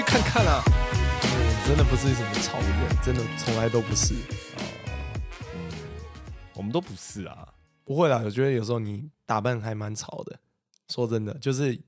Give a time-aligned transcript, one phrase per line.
[0.00, 0.62] 贴 IG 看看啊。
[0.64, 2.68] 我真的不是什么潮人，
[3.04, 4.14] 真的从来都不是。
[5.54, 5.70] 嗯，
[6.54, 7.54] 我们都不是啊。
[7.84, 10.38] 不会啦，我觉得有时候你打扮还蛮潮的。
[10.88, 11.78] 说真的，就是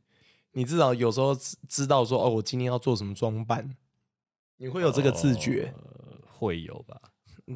[0.52, 3.76] 你至少有时候知知道说，哦，我今天要做什么装扮，
[4.58, 5.72] 你会有这个自觉。
[5.76, 7.00] 呃，会有吧？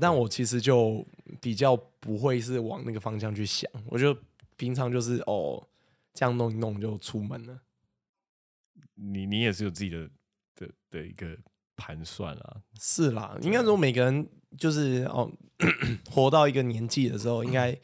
[0.01, 1.07] 但我其实就
[1.41, 4.17] 比较不会是往那个方向去想，我就
[4.57, 5.65] 平常就是哦，
[6.13, 7.61] 这样弄一弄就出门了。
[8.95, 10.09] 你你也是有自己的
[10.57, 11.37] 的的一个
[11.77, 12.57] 盘算啊。
[12.81, 14.29] 是啦，应该说每个人
[14.59, 15.31] 就是哦，
[16.11, 17.79] 活到一个年纪的时候，应该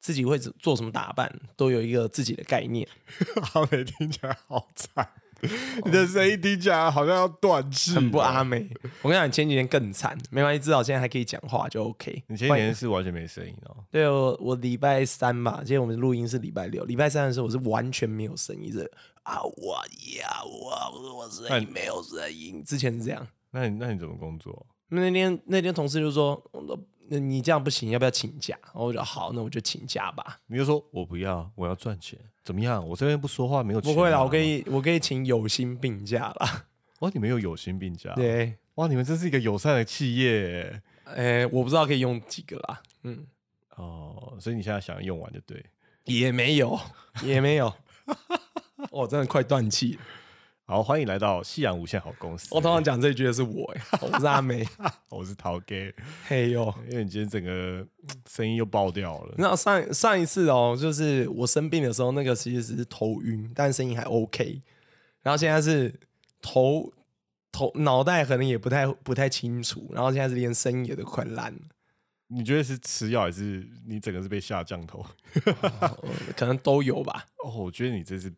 [0.00, 2.86] 自己会做什么打扮，都有一个自己的概念。
[3.42, 5.08] 好美听起来好惨，
[5.84, 8.68] 你的声音听起来好像要断气，很不阿美。
[9.02, 12.22] 我跟你讲，前几天更惨，没关系，至少现在还可以讲话，就 OK。
[12.28, 13.76] 你前几天是完全没声音哦。
[13.90, 18.88] 对，哦我礼拜三吧，今天我们录音是礼拜六，礼拜三的时候我是完全没有声音的
[19.24, 19.76] 啊，我
[20.18, 23.26] 呀，我我声音没有声音，之前是这样。
[23.50, 24.66] 那你那你怎么工作？
[24.88, 26.40] 那天那天同事就说，
[27.08, 28.56] 那你这样不行，要不要请假？
[28.62, 30.38] 然后我就好，那我就请假吧。
[30.46, 32.86] 你就说我不要，我要赚钱，怎么样？
[32.86, 33.80] 我这边不说话没有？
[33.80, 36.64] 不会啦，我可以我可以请有薪病假啦。
[37.00, 38.12] 哇， 你们有有薪病假？
[38.14, 40.82] 对，哇，你们真是一个友善的企业。
[41.04, 42.82] 哎，我不知道可以用几个啦。
[43.02, 43.26] 嗯，
[43.76, 45.64] 哦，所以你现在想用完就对，
[46.04, 46.78] 也没有，
[47.24, 47.72] 也没有。
[48.90, 50.00] 我 真的快断气了。
[50.72, 52.48] 好，欢迎来到夕阳无限好公司。
[52.50, 54.66] 我通常讲这句的是我，呀， 我是阿梅，
[55.10, 55.74] 我是陶哥。
[56.26, 57.86] 嘿哟，因为你今天整个
[58.26, 59.34] 声音又爆掉了。
[59.36, 64.62] 那上上一次哦，就是我生病的时候，那个其实只是头晕，但声音还 OK。
[65.20, 65.94] 然后现在是
[66.40, 66.90] 头
[67.52, 71.60] 头脑袋可能也不太不太清楚，然后现在是连声音也都快烂了。
[72.28, 75.04] 你觉得是吃药还是你整个是被下降头？
[76.34, 77.26] 可能都有吧。
[77.44, 78.32] 哦，我觉得你这是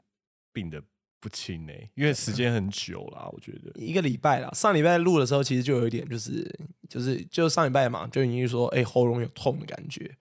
[0.53, 0.83] 病的
[1.25, 4.53] 不轻呢，因为时间很久了，我觉得一个礼拜了。
[4.53, 6.47] 上礼拜录的时候，其实就有一点，就是
[6.87, 10.15] 就是就上礼拜嘛，就已经说哎喉咙有痛的感觉，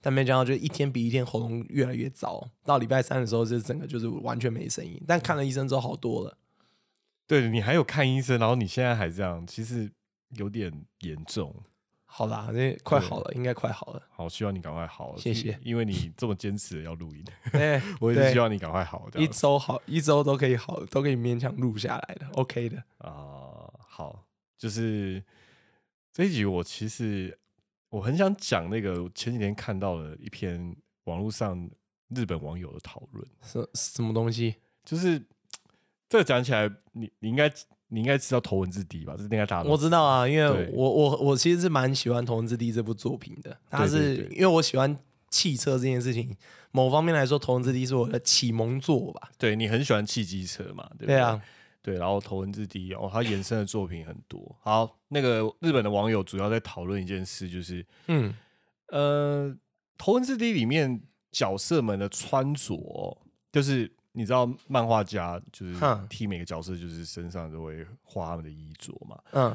[0.00, 2.42] 但没想到就一天比一天喉咙越来越糟。
[2.64, 4.98] 到礼拜三的时候，就整个就是完全没声音。
[5.06, 6.38] 但看了医生之后好多了。
[7.26, 9.92] 对你还有看医生，然后你现在还这样，其实
[10.38, 11.54] 有点严重。
[12.16, 14.02] 好啦，那快好了，应该快好了。
[14.08, 15.14] 好，希望你赶快好。
[15.18, 17.22] 谢谢，因为你这么坚持要录音，
[17.52, 19.06] 对， 我也是希望你赶快好。
[19.16, 22.82] 一周好，一周都可以好，都可以勉强录下来的，OK 的。
[22.96, 24.24] 啊，好，
[24.56, 25.22] 就是
[26.10, 27.38] 这一集我其实
[27.90, 31.70] 我很想讲那个前几天看到了一篇网络上
[32.08, 34.54] 日本网友的讨论，什什么东西？
[34.86, 35.22] 就是
[36.08, 37.52] 这个讲起来，你你应该。
[37.88, 39.14] 你应该知道《头文字 D》吧？
[39.16, 43.56] 这是应该大家我知道啊，因为我我我其实是蛮喜欢《头文字 D》这部作品的。
[43.70, 44.96] 它是因为我喜欢
[45.30, 46.36] 汽车这件事情，
[46.72, 49.30] 某方面来说，《头文字 D》是我的启蒙作吧。
[49.38, 50.88] 对你很喜欢汽机车嘛？
[50.98, 51.40] 对不对啊？
[51.80, 54.56] 对，然后《头文字 D》哦，它衍生的作品很多。
[54.60, 58.34] 好，那个日本的网友主要在讨论一件事，就是嗯
[58.88, 59.48] 呃，
[59.96, 63.18] 《头文字 D》里面角色们的穿着，
[63.52, 63.92] 就是。
[64.18, 65.76] 你知道漫画家就是
[66.08, 69.20] 替每个角色就是身上都会画他们的衣着嘛？
[69.32, 69.54] 嗯，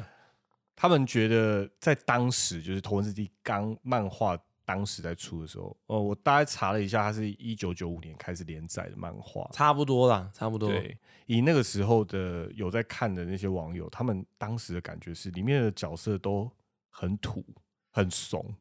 [0.76, 10.68] 他们觉得在当时就是《头文字 D》刚漫画当时在出的时候，哦，我大概查了一下，它是一九九五年开始连载的漫画，差不多啦，差不多。
[10.68, 10.96] 对，
[11.26, 16.48] 以那个时候的有在看的那些网友，他们当时的感觉是里面的角色都
[16.88, 17.44] 很土、
[17.90, 18.54] 很怂。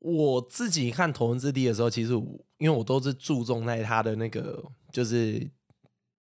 [0.00, 2.14] 我自己看《头文字 D》的时候，其实
[2.58, 4.64] 因为我都是注重在他的那个。
[4.96, 5.46] 就是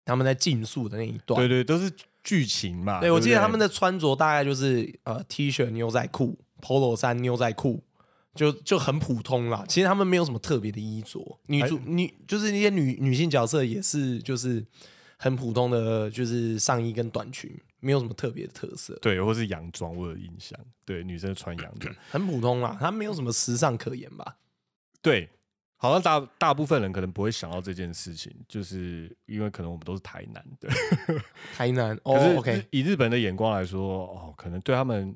[0.05, 1.89] 他们在竞速的那一段，对对，都是
[2.25, 2.99] 剧情嘛。
[2.99, 7.85] 对，我记得他们的穿着大概就是呃 T 恤、牛仔裤、Polo 衫、牛仔裤，
[8.35, 9.65] 就就很普通啦。
[9.69, 14.67] 其实他们没有什么特别的衣着，女主女就是那些女女性角色也是就是
[15.19, 17.49] 很普通的，就是上衣跟短裙，
[17.79, 18.99] 没有什么特别的特色。
[19.01, 20.59] 对，或是洋装，我有印象。
[20.85, 24.39] 对，女生穿洋装，很普通啦，她没有什么时尚可言吧？
[25.01, 25.31] 对。
[25.85, 30.71] 好像大大部分人可能不会想到这件事情，就是因为可能我们都是台南的，
[31.55, 31.95] 台南。
[31.99, 35.15] 可是以日本的眼光来说，哦，可能对他们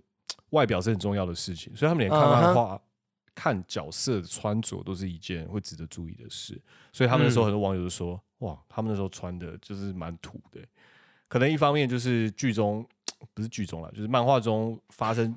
[0.51, 2.79] 外表是很重要的事情，所以他们连看漫画、
[3.35, 6.61] 看角色的穿着都是一件会值得注意的事。
[6.93, 10.61] 所以他们那时候很多网友就说：“哇，他们那时候穿的就是蛮土的。”
[11.29, 12.87] 可能一方面就是剧中
[13.33, 15.35] 不是剧中了，就是漫画中发生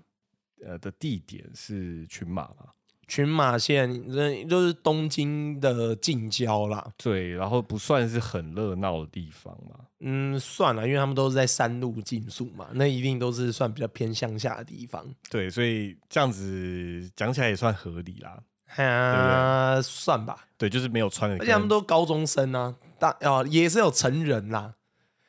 [0.61, 2.67] 呃的地点是群马嘛。
[3.11, 6.89] 群马县，那就是东京的近郊啦。
[6.95, 9.75] 对，然后不算是很热闹的地方嘛。
[9.99, 15.05] 嗯，算了，因为他们都是在山路竞速嘛，那一定都是算比较偏乡下的地方。
[15.29, 18.41] 对，所以这样子讲起来也算合理啦。
[18.81, 20.45] 啊，算吧。
[20.57, 24.75] 对，就是没有穿的，而且他们都高中生啊，大啊也是有成人啦。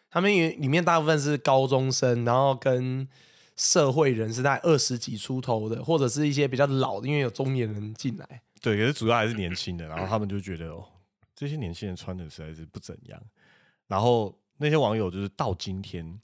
[0.08, 3.08] 他们里面大部分是高中生，然后跟
[3.57, 8.43] 社会人是在二十几出头的，或者是一些比较老的，因为有中年人进来。
[8.61, 10.87] 对，可是主要还是年轻的，然后他们就觉得哦，
[11.35, 13.21] 这些年轻人穿的实在是不怎样。
[13.89, 16.21] 然后那些网友就是到今天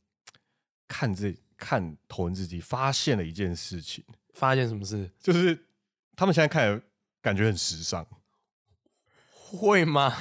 [0.86, 5.10] 看这看头文字 D，发现了一件事情，发现什么事？
[5.20, 5.66] 就是
[6.14, 6.80] 他们现在看
[7.20, 8.06] 感觉很时尚，
[9.30, 10.16] 会吗？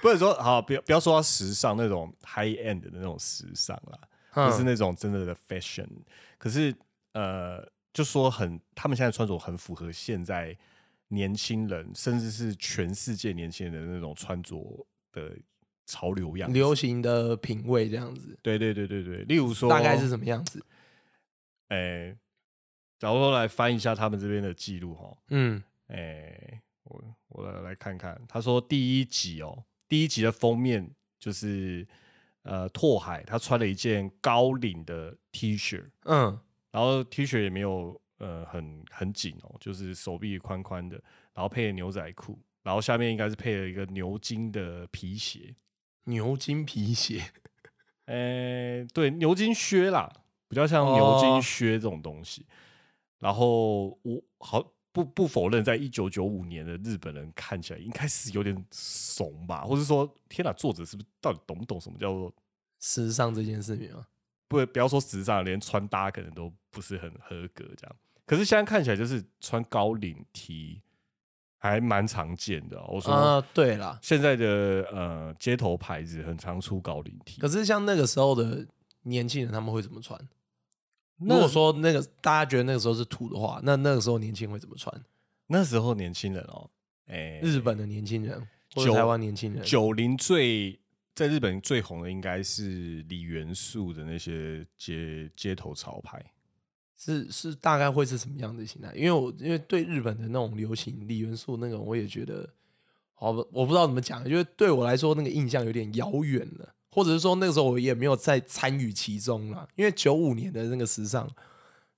[0.00, 5.86] 不是说好，不要不要说时尚那种 high end 的那种时尚啦，就是那种真的的 fashion。
[6.38, 6.74] 可是
[7.12, 10.56] 呃，就说很，他们现在穿着很符合现在
[11.08, 15.36] 年轻人，甚至是全世界年轻人的那种穿着的
[15.84, 18.38] 潮流样，流行的品味这样子。
[18.42, 20.64] 对对对对对，例如说大概是什么样子？
[21.68, 22.16] 哎，
[22.98, 29.64] 假如说来翻一下他们这边的记录哈，嗯，哎，我我来来看看，他说第一集哦。
[29.88, 31.88] 第一集的封面就是
[32.42, 36.38] 呃拓海，他穿了一件高领的 T 恤，嗯，
[36.70, 40.96] 然后 T 恤也没有呃很很紧哦，就是手臂宽宽的，
[41.34, 45.54] 然后配了牛仔裤，然后下面应该是配了一个牛津的皮鞋，
[46.04, 47.22] 牛津皮鞋，
[48.06, 50.10] 呃，对，牛津靴啦，
[50.48, 52.46] 比较像牛津靴这种东西，
[53.18, 54.72] 然后我好。
[54.98, 62.34] 不不否认，在一九九五年的日本人看起来应该是有点怂吧，或者说，天哪，作者是不是到底懂不懂什么叫做
[62.80, 64.08] 时尚这件事情啊？
[64.48, 67.96] 不，不要说时尚，连穿搭可能都不是很合格这样。
[68.26, 70.82] 可是现在看起来就是穿高领 T
[71.58, 72.84] 还蛮常见的。
[72.88, 74.46] 我说啊，对了，现在的
[74.90, 78.66] 呃街头牌子很常出高领 T，可是像那个时候的
[79.02, 80.20] 年轻人他们会怎么穿？
[81.18, 85.04] 如果说那个大家觉得那个时候是土的话，那那个时候年轻会怎么穿？
[85.48, 86.70] 那时候年轻人哦，
[87.06, 88.40] 哎，日本的年轻人
[88.74, 90.78] 或者台湾年轻人，九零最
[91.14, 96.24] 在日本最红的应该是李元素的那些街街头潮牌，
[96.96, 98.92] 是是大概会是什么样的形态？
[98.94, 102.48] 因为我因为对日本的那种流行李元素那种，我也觉得
[103.14, 106.74] 好，我不知道怎么讲，因为对我来说那个印象有点遥远了。
[106.90, 111.28] 或者是说那个时候我也没有在参与其中了，因为九五年的那个时尚，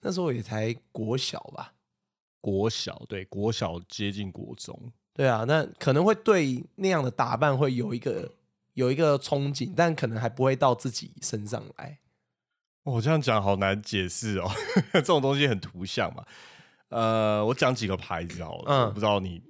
[0.01, 1.73] 那时候也才国小吧，
[2.41, 8.33] 国小对国小接近国中，对啊，那可能会对那样的打扮会有一个
[8.75, 11.99] 有一个憧憬，但可能还不会到自己身上来。
[12.83, 14.51] 我这样讲好难解释哦，
[14.93, 16.25] 这种东西很图像嘛。
[16.89, 19.43] 呃，我讲几个牌子好了，我不知道你，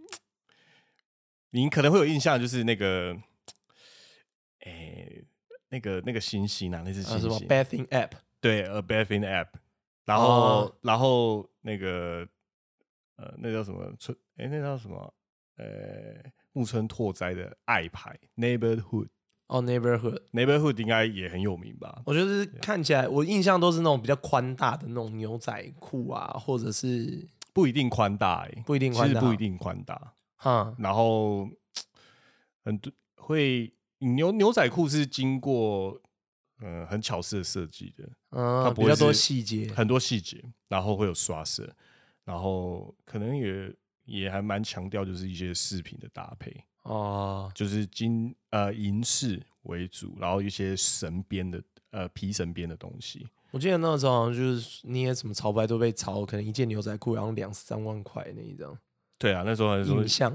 [1.50, 3.29] 你可能会有印象，就是那个，哎。
[5.70, 7.20] 那个那个星星啊，那是星星。
[7.20, 8.10] 什么 bathing app？
[8.40, 9.46] 对，a bathing app。
[10.04, 12.26] 然后然后那个
[13.16, 14.16] 呃，那叫什么村？
[14.36, 15.14] 哎，那叫什么？
[15.56, 15.66] 呃，
[16.52, 19.08] 木村拓哉的爱牌 neighborhood。
[19.46, 22.02] 哦，neighborhood，neighborhood 应该也很有名吧？
[22.06, 30.14] 我觉得看起来，我印象都是那种比较宽大的那种牛仔裤啊，或者是不一定宽大，哎，不一定宽大，不一定宽大。
[30.36, 31.48] 哈，然后
[32.64, 33.72] 很多会。
[34.00, 36.00] 牛牛仔裤是经过
[36.60, 41.74] 嗯很巧思的设计的，嗯，比较多细节，很多细节，然后会有刷色，
[42.24, 53.26] 然后可能也也还蛮强调就是一些饰品的搭配哦，就是金呃银饰为主，然后一些绳边的呃皮绳边的东西。
[53.52, 58.78] 我记得那时候好像就是捏什么潮牌都被炒，可能一件牛仔裤然后两三万块那一张。
[59.18, 60.32] 对啊，那时候还是印象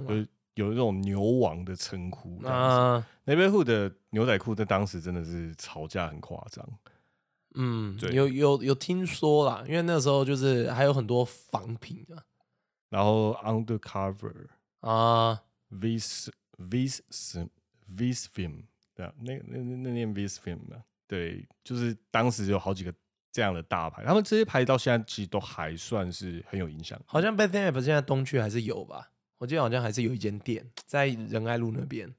[0.56, 6.68] 有那种牛王的称呼啊，那边户的牛仔裤在当时真的是吵架很夸张。
[7.56, 12.20] 嗯，对有有有听说啦，因为那时候就是还有很多仿品啊。
[12.90, 14.48] 然后 Undercover
[14.82, 17.00] 啊，Vis Vis
[17.94, 22.94] Visfilm 对啊，那那那念 Visfilm 啊，对，就是当时有好几个
[23.32, 26.98] 这样的大牌，他们这些牌到现在其实都还算是很有影响。
[27.06, 29.12] 好像 Bad Thing App 现在东区还是有吧？
[29.38, 32.14] 我记得好像还是有一间店在仁爱路那边，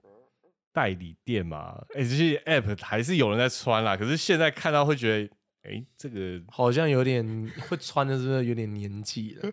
[0.72, 1.82] 代理店嘛。
[1.94, 3.96] 哎，这些 app 还是有人在穿啦。
[3.96, 7.24] 可是现在看到会觉得，哎，这个好像有点
[7.68, 9.52] 会穿的，是不是有点年纪了？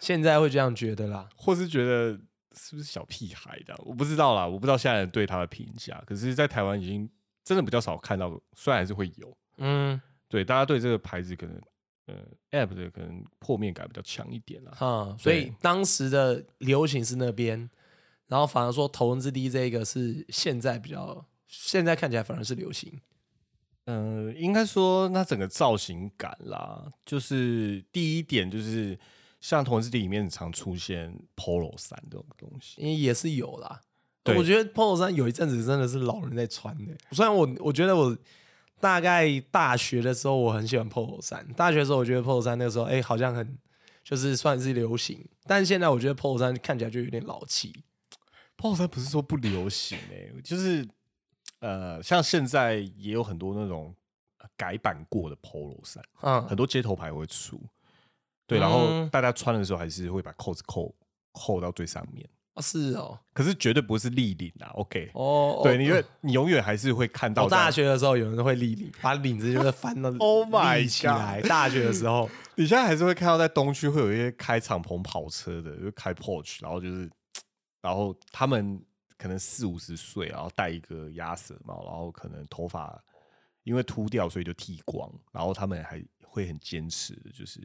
[0.00, 2.18] 现在会这样觉得啦， 或是觉得
[2.56, 3.74] 是不是小屁孩的？
[3.84, 6.02] 我不知道啦，我不知道现在人对他的评价。
[6.06, 7.08] 可是，在台湾已经
[7.44, 11.60] 真的比较少看到，虽然还是会有，嗯，对，大家对这个牌子可能。
[12.06, 12.16] 呃
[12.50, 17.70] ，App 的可能破面感比较强一点啦，哈，所以当时的流行是那边，
[18.26, 23.00] 然后反而说头文字 D 这个是现在比较，现在看起来反而是流行。
[23.86, 28.98] 嗯，应该说那整个造型感啦，就是第一点就是
[29.40, 33.80] 像头文字 D 里面常出现 Polo 衫这种东西，因为也是有啦。
[34.26, 38.14] 我觉得 Polo 衫有一阵子真的是老人在穿的，虽然我我觉得我。
[38.80, 41.46] 大概大学的时候，我很喜欢 polo 衫。
[41.54, 43.58] 大学的时候，我觉得 polo 衫那个时候，哎，好像很
[44.02, 45.26] 就是算是流行。
[45.44, 47.84] 但现在我觉得 polo 衫看起来就有点老气。
[48.56, 50.86] polo 衫不是说不流行哎，就是
[51.60, 53.94] 呃，像现在也有很多那种
[54.56, 57.60] 改版过的 polo 衫，嗯，很多街头牌会出。
[58.46, 60.94] 对，然后大家穿的时候还是会把扣子扣
[61.32, 62.28] 扣到最上面。
[62.54, 65.10] 啊，是哦，可是绝对不是立领啊，OK？
[65.14, 67.44] 哦，对，你为你永远还是会看到。
[67.44, 71.48] 我大学的时候有人会立领，把领子就是翻到， Oh my god！。
[71.48, 77.10] 大学的时候， 你现在还是会看到在东区会有一些开敞篷跑车的，就开 Porsche，然后就是，
[77.82, 78.80] 然后他们
[79.18, 83.02] 可能四五十岁，然后戴一个鸭舌帽，然后可能头发
[83.64, 87.60] 因为秃掉，所以就剃光，然后他们还会很坚持，就是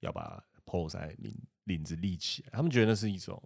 [0.00, 1.34] 要把 Polo 衫领
[1.64, 3.42] 领子立起来，他们觉得那是一种。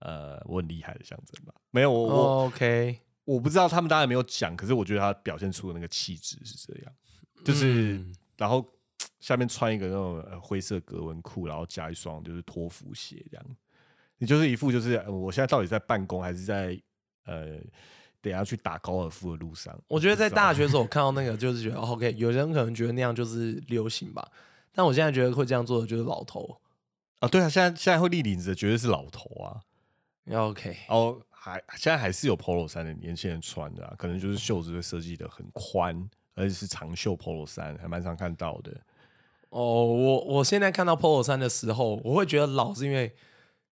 [0.00, 1.52] 呃，我很厉害的象征吧？
[1.70, 6.92] 没有，我我 OK，我不知道他们当然没有讲，可是我觉得他表现出的那个气质是这样，
[7.44, 8.04] 就是
[8.36, 8.64] 然后
[9.20, 13.46] 下面穿一个那种灰色格纹裤，然后加一双就是托福鞋，这样，
[14.18, 16.80] 你就是一副就是我现在到底在办公还是在
[17.24, 17.58] 呃
[18.20, 19.76] 等下去打高尔夫的路上？
[19.88, 24.26] 我觉得在大学的时候 我看到那个就是觉得 OK，有人可能觉得那样就是流行吧，
[24.72, 26.60] 但我现在觉得会这样做的就是老头
[27.18, 29.60] 啊，对啊，现在现在会立领子的绝对是老头啊。
[30.30, 38.72] OK，哦，还现在还是有 Polo 衫的年轻人穿的，可能就是袖子会设计的很宽，而且是长袖 Polo 衫，还蛮常看到的。
[39.48, 43.14] 哦，我我现在看到 Polo 衫的时候，我会觉得老，是因为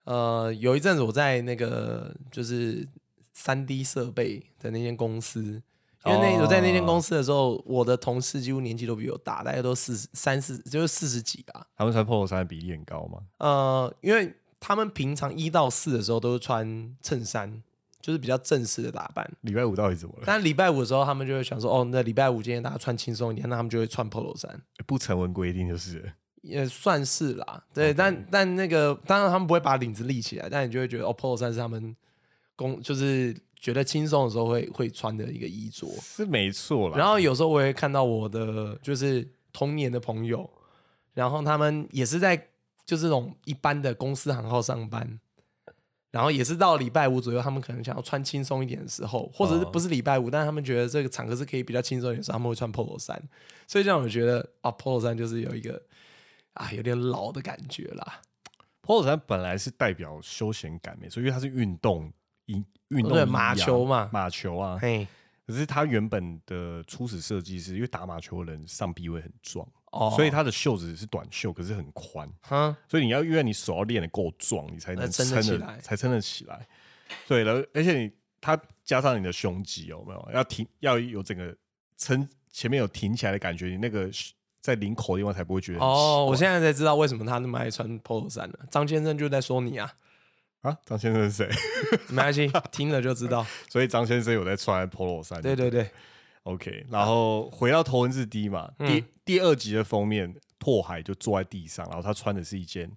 [0.05, 2.89] 呃，有一阵子我在那个就是
[3.35, 5.63] 三 D 设备的那间公司，
[6.07, 11.67] 因为那我在那间公司的时候，我的同事几乎年纪都比我大，大概都四十三四，就是四十几吧。
[11.77, 13.21] 他们穿 Polo 衫的比例很高吗？
[13.39, 14.35] 呃，因为。
[14.59, 17.63] 他们平常一到四的时候都是穿衬衫，
[18.01, 19.31] 就是比较正式的打扮。
[19.43, 20.23] 礼拜五到底怎么了？
[20.25, 27.65] 但礼拜五的时候，他们就会想说：“哦，那礼拜五今天大家穿轻松一点。”那他们就会穿 polo 衫，不成文规定就是，也算是啦。
[27.75, 31.95] 对，但但那个当然他们不会把领子立起来，但你就会觉得哦，polo 衫是他们
[32.55, 36.97] 工就是觉得轻松的时候会会穿的一个衣着，是没错啦。
[36.97, 40.49] 然后有时候我也看到我的就是童年的朋友，
[41.13, 42.49] 然后他们也是在。
[42.87, 45.19] 就这种一般的公司行号上班，
[46.13, 53.21] 然后也是到礼拜五左右，他们可能想要穿轻松一点的时候，或者是不是礼拜五，但是他们觉得这个场合是可以比较轻松一点的时候，他们会穿 polo 衫。
[53.67, 55.83] 所以这样我觉得啊，polo 衫就是有一个
[56.53, 58.21] 啊有点老的感觉啦。
[58.83, 62.13] polo 衫本来是代表休闲感，没错，因为它是运动
[62.45, 64.79] 运运动马球嘛，马球啊。
[64.81, 65.05] 嘿，
[65.45, 69.67] 可是它原本的初始设计是因为打马球的人上臂会很壮。
[70.15, 72.29] 所以它的袖子是短袖，可是很宽。
[72.89, 76.67] 所以你要因为你手要练得够壮，你才能撑得起来，才撑得起来。
[77.27, 78.11] 对了，而且你
[78.41, 80.29] 它加上你的胸肌有没有？
[80.33, 81.57] 要挺，要有整个
[81.97, 84.09] 撑前面有挺起来的感觉，你那个
[84.61, 85.81] 在领口的地方才不会觉得。
[85.81, 88.59] 哦，我现在才知道为什么他那么爱穿 polo 衫了。
[88.71, 89.93] 张先生就在说你啊
[90.63, 90.77] 啊！
[90.85, 91.49] 张先生是谁？
[92.11, 93.47] 没关系，听了就知道。
[93.69, 95.41] 所以张先生有在穿 polo 衫。
[95.41, 95.89] 对对对。
[96.47, 102.89] OK，然后回到头文字 D 嘛，第第二集的封面，拓海就坐在地上，然后他穿的是一件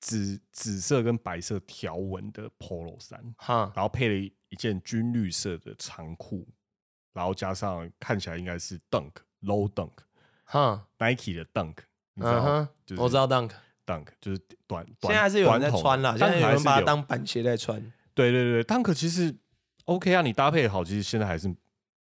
[0.00, 4.14] 紫紫色跟白色条纹的 Polo 衫，哈，然后配了
[4.48, 6.48] 一件军绿色的长裤，
[7.12, 9.92] 然后加上看起来应该是 Dunk Low Dunk，
[10.44, 11.76] 哈，Nike 的 Dunk，
[12.14, 17.78] 你知道我知道 Dunk，Dunk 就是短短，现在还是有人在穿啦，现在有人把它当板鞋在穿。
[18.14, 19.36] 对对对，Dunk 其实
[19.84, 21.54] OK 啊，你搭配好，其实现在还是。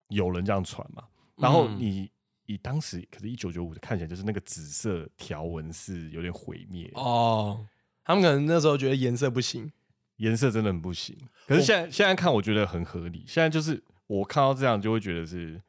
[0.09, 1.03] 有人这样传嘛？
[1.37, 2.09] 然后你
[2.45, 7.65] 以当时可是一九九五看起来就是那个紫色条纹是有点毁灭哦。
[8.03, 9.71] 他们可能那时候觉得颜色不行，
[10.17, 11.17] 颜色真的很不行。
[11.47, 13.25] 可是现在现在看，我觉得很合理。
[13.27, 15.59] 现在就是我看到这样就会觉得是，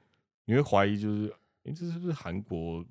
[0.44, 2.84] 你会怀疑就是，哎，这是不是韩国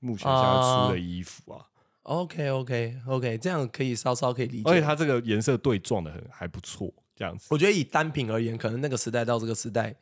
[0.00, 1.66] 目前想要出的衣服啊
[2.02, 4.70] ？OK OK OK，这样可以稍稍可以理解。
[4.70, 7.46] 而且它这个颜色对撞的很还不错，这样子。
[7.50, 9.94] 我觉得以单品而言，可能那个时代到这个时代。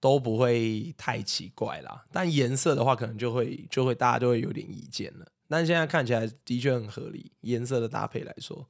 [0.00, 5.26] 都不会太奇怪啦，但颜色的话，可能就会就会大家就会有点意见了。
[5.46, 8.68] 但现在看起来的确很合理，颜色的搭配来说。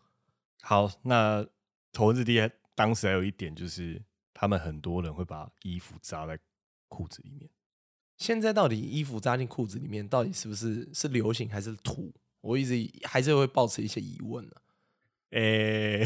[0.63, 1.47] 好，那
[1.93, 4.03] 头字 D 当时还有一点就是，
[4.35, 6.39] 他们很多人会把衣服扎在
[6.89, 7.49] 裤子里面。
[8.17, 12.13] 现在到底衣服扎进裤子里面，到底是不是是流行还是土？
[12.41, 14.53] 我一直还是会保持一些疑问呢。
[15.31, 16.05] 诶，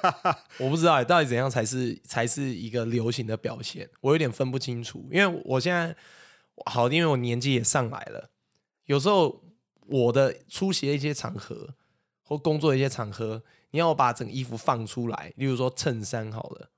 [0.58, 5.06] 我不知道到底怎样才是才是一个流行的表现，我有点分不清楚。
[5.12, 5.94] 因为我现在
[6.66, 8.30] 好，因为我年纪也上来了，
[8.86, 9.42] 有时候
[9.86, 11.74] 我的出席的一些场合
[12.22, 16.70] 或工作的一些场合，你要我把整衣服放出来，例如说衬衫好了，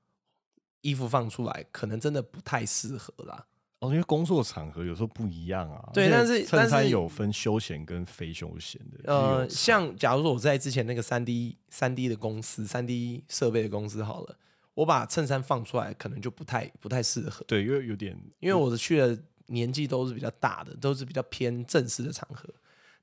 [0.81, 3.45] 衣服放出来，可能真的不太适合啦。
[3.79, 5.89] 哦，因为工作场合有时候不一样啊。
[5.93, 9.13] 对，但是衬衫有分休闲跟非休闲的。
[9.13, 14.35] 呃，像假如说我在之前那个三 D 三 D 的公司，三 D 设备的公司好了，
[14.73, 17.45] 我把衬衫放出来，可能就不太不太适合。
[17.47, 19.15] 对，因为有点，因为我的去的
[19.45, 22.49] 年纪都是比较大的，都是比较偏正式的场合。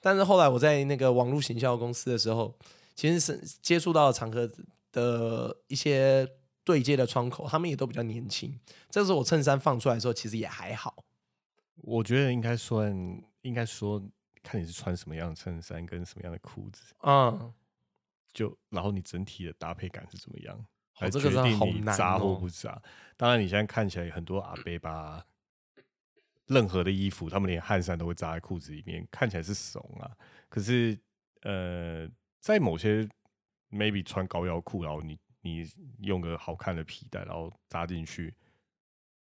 [0.00, 2.52] 但是后来我在那个网络行销公司的时候，
[2.96, 4.50] 其实是接触到场合
[4.90, 6.28] 的一些。
[6.64, 8.58] 对接的窗口，他们也都比较年轻。
[8.88, 11.04] 这时候我衬衫放出来的时候，其实也还好。
[11.76, 14.02] 我觉得应该算，应该说，
[14.42, 17.52] 看你是穿什么样的衬衫跟什么样的裤子，嗯，
[18.32, 20.66] 就然后你整体的搭配感是怎么样，
[21.00, 22.80] 来决定你扎或不扎。
[23.16, 25.22] 当然，你现在看起来很多阿贝巴，
[26.46, 30.10] 任何的衣服，他们连汗衫都会扎在裤子里面，看起来是怂啊。
[30.48, 30.98] 可是，
[31.42, 32.08] 呃，
[32.40, 33.06] 在某些
[33.70, 35.18] maybe 穿高腰裤，然后你。
[35.44, 35.70] 你
[36.00, 38.34] 用个好看的皮带，然后扎进去，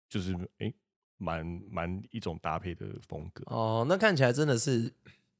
[0.08, 0.74] 就是哎，
[1.18, 3.86] 蛮蛮一种搭配的风格哦。
[3.90, 4.94] 那看起来真的是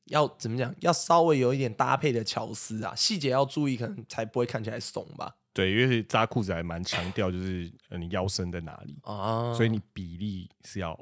[0.08, 0.76] 要怎么讲？
[0.82, 5.38] 要稍微有一点搭配的巧思啊，细节要注意，可能才不会看起来怂吧。
[5.54, 11.00] 对，因为扎裤子还蛮强调，就是你腰身在哪里啊，所以你比例是要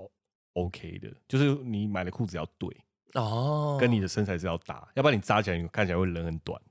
[0.53, 2.69] OK 的，就是你买的裤子要对
[3.15, 6.61] 哦，跟你的身材是要搭，要不然你扎起来你看起来会人很短。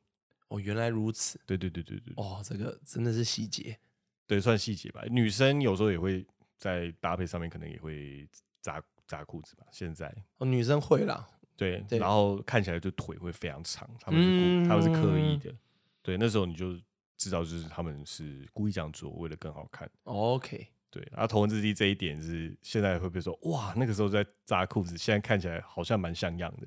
[0.53, 1.41] 哦，原来如此。
[1.47, 2.13] 对对对对对。
[2.17, 3.79] 哦，这个真的是细节。
[4.27, 5.03] 对，算细节吧。
[5.11, 6.27] 女生有时候也会
[6.59, 8.29] 在搭配上面，可能也会
[8.61, 9.65] 扎扎裤子吧。
[9.71, 11.27] 现在哦，女生会啦。
[11.57, 15.55] 对，然后看起来就腿会非常长，他们是他们是刻意的。
[16.03, 16.79] 对，那时候你就
[17.17, 19.89] 知道，就是他们是故意这样做，为了更好看。
[20.05, 20.69] OK。
[20.91, 26.67] 对，然后头文字 D 这一点是现在会不会说，哇，那个时候在扎裤子，现在看起来好像蛮像样的。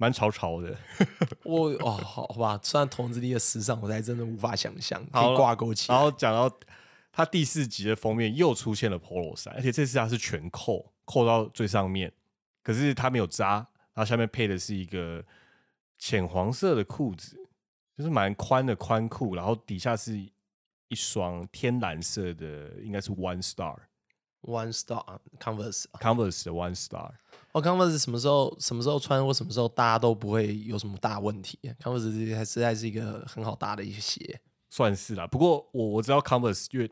[0.00, 0.74] 蛮潮潮的，
[1.44, 5.94] 我哦，好吧，虽然同志力的时尚，我才真的无法想象可以挂钩起来。
[5.94, 6.50] 然后讲到
[7.12, 12.10] 他第四集的封面又出现了 polo 衫，而且这次它是全扣，扣到最上面，
[12.62, 13.56] 可是它没有扎，
[13.92, 15.22] 然后下面配的是一个
[15.98, 17.36] 浅黄色的裤子，
[17.94, 20.16] 就是蛮宽的宽裤，然后底下是
[20.88, 27.10] 一双天蓝色的，应该是 One Star，One Star Converse，Converse 的 One Star。
[27.52, 31.58] 哦，Converse 什么时候什么时候穿或什么时候搭都不会有什么大问题。
[31.82, 35.26] Converse 还实在是一个很好搭的一个鞋，算是啦。
[35.26, 36.90] 不过我我知道 Converse，因为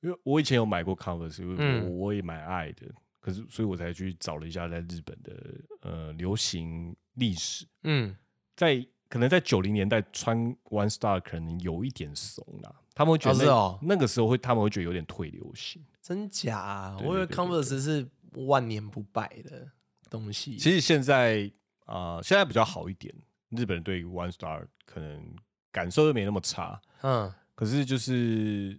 [0.00, 2.86] 因为我以前有买过 Converse，因为我我也蛮爱的。
[3.18, 5.32] 可是所以我才去找了一下在日本的
[5.80, 7.66] 呃流行历史。
[7.82, 8.14] 嗯，
[8.54, 15.82] 在可能在九零年代穿 One Star 可能有一点怂啦，他们会觉得那个时候会他们会觉得有点退流行。
[16.00, 16.96] 真假？
[17.02, 18.06] 我以为 Converse 是。
[18.34, 19.70] 万年不败的
[20.10, 21.50] 东西，其实现在
[21.86, 23.14] 啊，现在比较好一点。
[23.50, 25.36] 日本人对 One Star 可能
[25.70, 28.76] 感受又没那么差，嗯，可是就是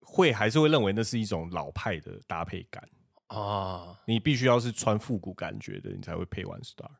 [0.00, 2.88] 会还是会认为那是一种老派的搭配感
[3.26, 3.98] 啊。
[4.06, 6.90] 你必须要是穿复古感觉的，你才会配 One Star。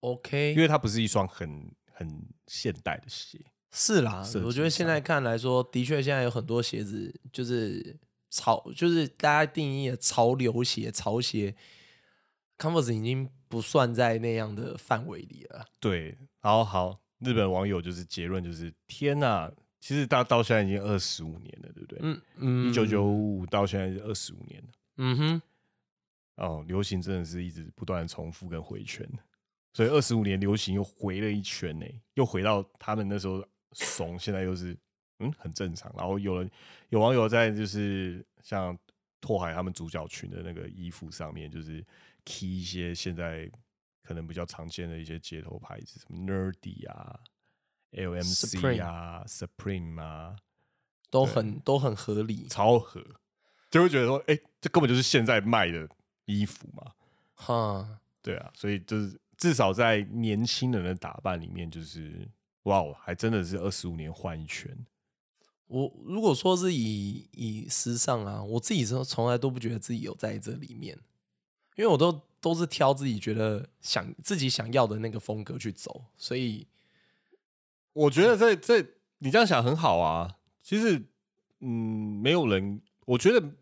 [0.00, 3.44] OK，因为它不是一双很很现代的鞋。
[3.72, 7.98] 是啦，我觉得现在看来说，的确现在有很多鞋子就是。
[8.30, 11.54] 潮就是大家定义的潮流鞋、潮鞋
[12.56, 15.66] ，Converse 已经不算在那样的范围里了。
[15.80, 21.98] 对，好好，日本网友就是结论就是：天呐，其实到到现在已经二十五年了，对不对？
[22.02, 24.68] 嗯嗯，一九九五到现在是二十五年了。
[24.98, 25.42] 嗯哼，
[26.36, 29.04] 哦，流行真的是一直不断的重复跟回圈，
[29.72, 34.76] 所以二十五年流行又回了一圈呢，又回到他们那时候怂，现在又是。
[35.20, 35.92] 嗯，很正常。
[35.96, 36.50] 然后有人
[36.88, 38.76] 有网友在就是像
[39.20, 41.84] 拓海他们主角群的那个衣服上面，就是
[42.24, 43.50] key 一些现在
[44.02, 47.20] 可能比较常见的一些街头牌子，什么 Nerdy 啊、
[47.92, 50.36] LMC 啊、Supreme 啊，
[51.10, 53.04] 都很都很合理，超合，
[53.70, 55.88] 就会觉得说，哎，这根本就是现在卖的
[56.24, 56.92] 衣服嘛。
[57.34, 62.28] 哈，对啊，所以就是至少在年轻人的打扮里面，就是
[62.64, 64.76] 哇，还真的是二十五年换一圈。
[65.70, 70.98] 我如果说是以以时尚啊，我自己从从来都不觉得自己有在这里面，
[71.76, 76.66] 因为我都都是挑自己觉得想自己想要的那个风格去走，所以
[77.92, 78.84] 我觉得这这
[79.18, 80.38] 你这样想很好啊。
[80.60, 81.00] 其实，
[81.60, 83.52] 嗯，没有人，我觉得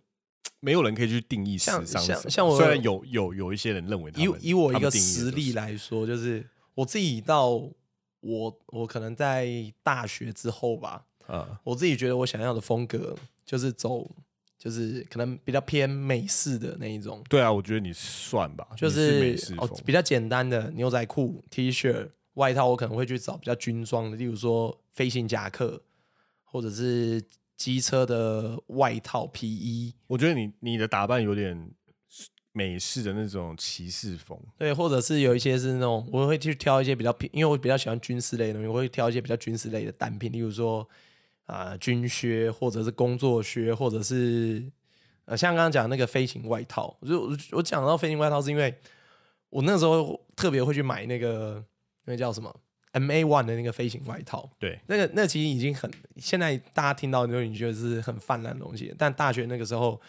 [0.60, 1.84] 没有人可以去定义时尚。
[1.84, 7.50] 像像我，虽然有有有一些人认为，以以我一个实力来说，就是我自己到
[8.20, 11.04] 我我可能在大学之后吧。
[11.28, 13.14] 啊，我自己觉得我想要的风格
[13.44, 14.10] 就是走，
[14.58, 17.22] 就是可能比较偏美式的那一种。
[17.28, 25.82] 对啊，我觉得你算吧，就是哦比较简单的牛仔裤、T 恤、外套，我可能会去找比较军装的，例如说飞行夹克，
[26.44, 27.22] 或者是
[27.56, 29.94] 机车的外套皮衣。
[30.06, 31.70] 我觉得你你的打扮有点
[32.52, 40.88] 美式的那种骑士风，对，或者是有一些是那种，我会去挑一些比较偏，因为我比较喜欢军事类的东西，我会挑一些比较军事类的单品，例如说
[41.48, 44.70] 啊军靴，或者是工作靴，或者是
[45.24, 48.72] 呃像刚刚讲那个飞行外套，就我讲到飞行外套是因为
[49.50, 51.64] 我那时候特别会去买那个
[52.04, 52.54] 那个叫什么
[52.92, 60.00] M A One 的那个飞行外套，对，那个那其实已经很现在大家听到就你觉得是很泛滥的东西，但大学那个时候。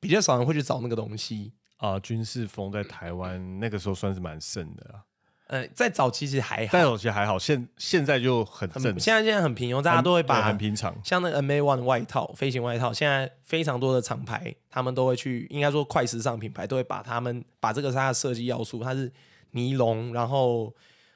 [0.00, 5.02] 比较少人会去找那个东西啊，军事风在台湾那个时候算是蛮盛的啊。
[5.48, 8.82] 呃，在早期其实还好，在早期还好，现现在就很正。
[8.98, 19.12] 现在现在很平庸，大家都会把很平常，像那个 M A One 外套、飞行外套，现在非常多的厂牌，他们都会去，应该说快时尚品牌都会把他们把这个是它的设计要素，它是
[19.50, 20.74] 尼龙，然后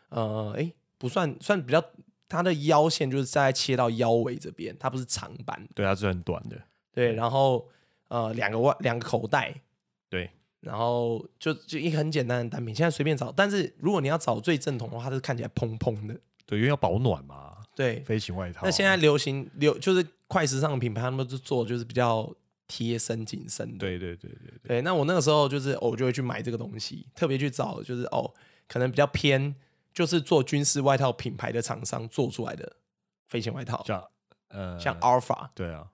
[0.09, 1.83] 呃，哎，不算算比较，
[2.29, 6.57] 它的腰线就是在切到腰围这边，它不是长版，对，它是很短的，
[6.93, 7.67] 对，然后。
[8.09, 9.55] 呃，两个外两个口袋，
[10.11, 10.29] 对，
[10.63, 13.31] 然后就就一个很简单的单品，现在随便找。
[13.31, 17.59] 但是如果你要找最正统的话，它是看起来蓬蓬的，对，因为要保暖嘛。
[17.75, 18.61] 对，飞行外套。
[18.65, 22.33] 那现在流行流就是快时尚的品牌，他们就做就是比较
[22.69, 23.79] 贴身紧身的。
[23.79, 24.83] 对对对对对。
[24.83, 28.33] 那我那个时候就是我就会去买这个东西，特别去找就是哦，
[28.69, 29.55] 可能比较偏
[29.93, 32.77] 就是做军事外套品牌的厂商做出来的
[33.27, 34.05] 飞行外套，像
[34.49, 35.89] 呃像 Alpha，对啊。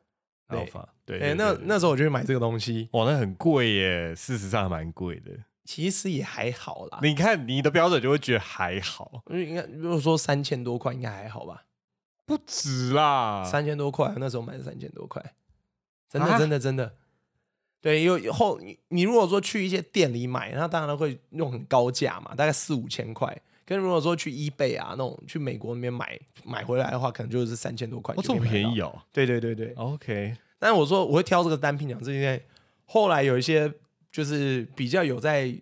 [0.49, 5.33] Alpha 对，哎，那那时候我就去买这个东西，哇，那很贵耶，事实上蛮贵的。
[5.65, 11.65] 其实也还好啦，你看你的标准就会觉得还好，因为应该如果说三千多块，应该还好吧？
[12.25, 15.23] 不止啦，三千多块，那时候买的三千多块，
[16.09, 16.95] 真的真的真的。
[17.81, 23.41] 对，因为后你你如果说去一些店里买，那当然会用很高价嘛，大概四五千块。
[23.69, 28.15] 跟如果说去 eBay 啊那种去美国那边买买回来的话，可能就是三千多块。
[28.23, 28.99] 这么便宜哦？
[29.13, 29.75] 对对对对。
[29.75, 30.35] OK。
[30.59, 32.43] 但是我说我会挑这个单品讲，是因为
[32.87, 33.71] 后来有一些
[34.11, 35.55] 就是比较有在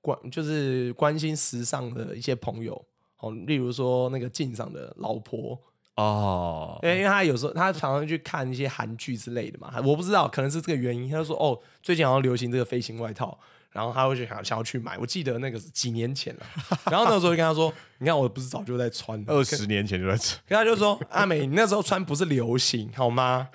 [0.00, 2.80] 关，就是关心时尚的一些朋友，
[3.18, 5.60] 哦，例如说那个镜上的老婆
[5.96, 13.36] 哦，因为因为他有时候他常常去看一些韩剧之类的嘛，我不知道可能是这个原因，他就说哦，最近好像流行这个飞行外套。
[13.72, 16.46] 然后他会去想想要去买，我记得那个是几年前了。
[16.90, 20.40] 然后那时候就跟他说：“你看，我不是早就在穿，二十年前就在穿。
[20.48, 23.48] ”跟他就说：“阿美，你那时候穿不是流行好吗？”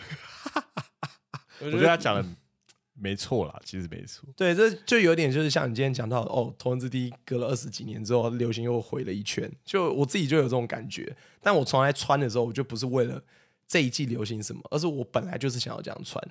[1.60, 2.25] 我觉得他讲的
[2.93, 4.28] 没错啦，其实没错。
[4.38, 9.51] 对，这就有点就是像你今天讲到哦，头文字 D 隔了二十几年之后，流行又回了一圈。
[9.65, 13.21] 就我自己就有这种感觉，但我从来穿的时候，我就不是为了
[13.67, 16.23] 这一季流行什么，而是我本来就是想要这样穿。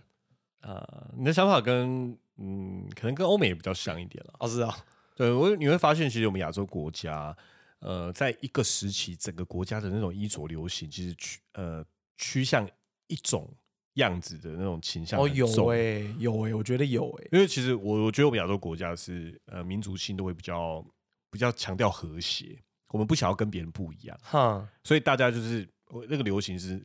[0.63, 2.17] 呃，你的想法跟。
[2.37, 4.35] 嗯，可能跟欧美也比较像一点了。
[4.41, 4.77] 哦，是啊，
[5.15, 7.37] 对我你会发现，其实我们亚洲国家，
[7.79, 11.85] 呃，在一个时期，整个国家的那种衣着流行，其实趋呃
[12.17, 12.69] 趋向
[13.07, 13.49] 一种
[13.95, 15.21] 样子的那种倾向。
[15.21, 20.85] 哦，有哎，有哎，我觉得有哎，因为其实我我觉得我们亚洲国家是呃民族性都会比较
[21.31, 25.69] 比较强调和谐，我们不想要跟别人不一样，哈，所以大家就是
[26.09, 26.85] 那个流行是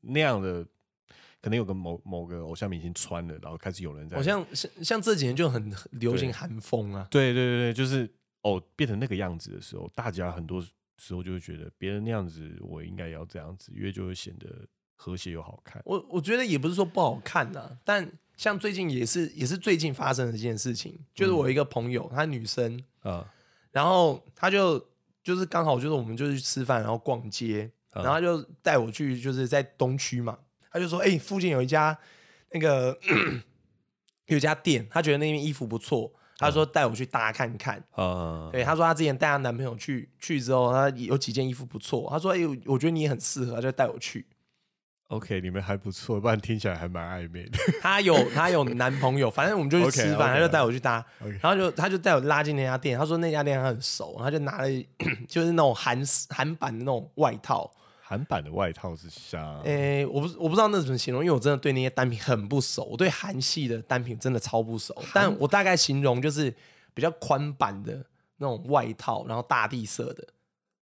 [0.00, 0.66] 那样的。
[1.46, 7.06] 可能有个某某个偶像明星穿了，然后开始有人在，好像像像这几年就很流行韩风啊。
[7.08, 10.60] 对对对对，就是哦，变成那个样子的时候，大家很多
[10.96, 15.80] 时候就会觉得别人那样子，我应该也要这样子，因为就会显得和谐又好看。
[15.84, 23.32] 我我觉得也不是说不好看呐，但像最近也是也是最近发生的一件事情，就是我一个朋友，她女生啊，
[23.70, 24.84] 然后她就
[25.22, 30.36] 就是刚好就是我们就是去吃饭，然后逛街，然后就带我去就是在东区嘛。
[30.76, 31.96] 他就说：“哎，附近有一家
[32.50, 32.94] 那个
[34.26, 36.12] 有一家店，他觉得那边衣服不错。
[36.38, 37.82] 他说带我去搭看看。
[37.92, 42.06] 啊，对，他说他之前带她男朋友去，去之后他有几件衣服不错。
[42.10, 44.26] 他说：哎，我觉得你也很适合，他就带我去。
[45.08, 47.58] OK，你们还不错，不然听起来还蛮暧昧的。
[47.80, 51.02] 他有他有男朋友，反正我们就去吃饭，他就带我去搭，
[51.40, 52.98] 然后就他就带我拉进那家店。
[52.98, 54.68] 他说那家店他很熟，他就拿了
[55.26, 57.72] 就是那种韩韩版的那种外套。”
[58.08, 64.94] 韩版的外套是像，诶，我不我不知道那怎么形容，因为我真的对那些单品很不熟，我对韩系的单品真的超不熟。
[65.12, 66.54] 但我大概形容就是
[66.94, 70.24] 比较宽版的那种外套，然后大地色的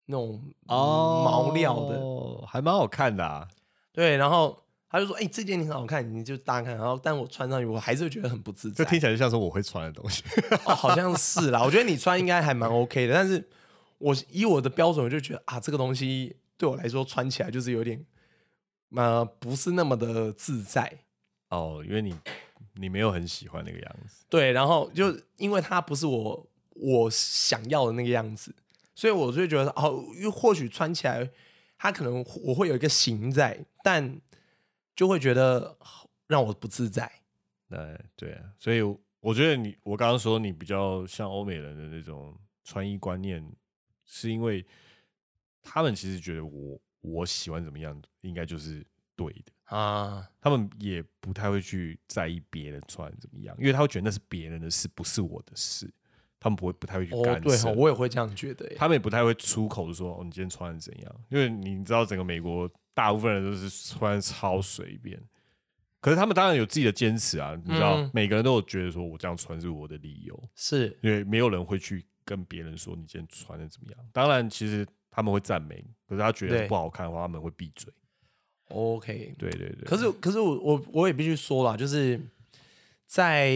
[0.06, 3.24] 那种毛料的，还蛮好看的。
[3.24, 3.46] 啊。
[3.92, 8.84] 对，然后他就说：“哎，这件你很好看，你就大家看。”然后，但我穿上去，我还是觉得很不自在。
[8.84, 10.24] 这听起来就像是我会穿的东西，
[10.64, 11.62] 好像是啦。
[11.62, 13.48] 我觉得你穿应该还蛮 OK 的，但是
[13.98, 16.34] 我以我的标准，我就觉得啊，这个东西。
[16.56, 18.04] 对我来说，穿起来就是有点，
[18.90, 21.00] 呃，不是那么的自在
[21.48, 22.14] 哦，因为你
[22.74, 24.24] 你没有很喜欢那个样子。
[24.28, 28.54] 对，然后就因为它不是我我想要的那个样子，
[28.94, 31.30] 所以我就觉得哦，又或许穿起来
[31.76, 34.20] 它可能我会有一个型在，但
[34.96, 35.76] 就会觉得
[36.26, 37.10] 让我不自在。
[37.68, 38.80] 对对啊，所以
[39.20, 43.44] 我觉得你我刚刚说你比较像欧美人的那种穿衣观念，
[44.04, 44.64] 是因为
[45.64, 50.28] 他们其实觉得我我喜欢怎么样，应该就是对的啊。
[50.40, 55.90] 他们也不太会去在意别人穿怎么样，因为他会觉得那是别人的事，不是我的事。
[56.38, 57.64] 他们不会不太会去干涉。
[57.64, 58.70] 对，我也会这样觉得。
[58.76, 65.18] 他们也不太会出口说：“哦，你今天穿的怎样？”因为你知道，整个美国大部分人都是穿超随便。
[66.02, 74.06] 可是他们当然有自己的坚持啊，你知道，每个人都有觉得说我这样穿是我的理由，是因为没有人会去跟别人说你今天穿的怎么样。
[74.12, 77.92] 当然，其实他们会赞美，可是他觉得不好看的话，他们会闭嘴。
[78.68, 79.84] OK，对对对。
[79.84, 82.20] 可是可是我我我也必须说了，就是
[83.06, 83.54] 在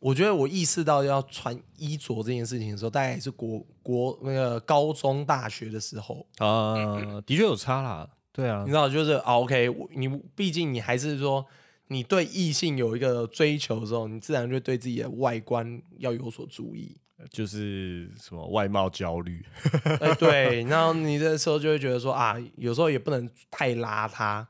[0.00, 8.08] 我觉得我意识到要穿衣着这件事情的时候，大概是国国那个高中大学的时候啊，的确有差啦。
[8.32, 11.44] 对啊，你知道，就是 OK，你毕竟你还是说。
[11.88, 16.96] 你对异性有一个追求的时候，你自然就对自己的外观要有所注意，
[17.30, 19.44] 就是什么外貌焦虑。
[20.00, 24.46] 哎，对，然后你这时候就会觉得说啊，有时候也不能太邋遢。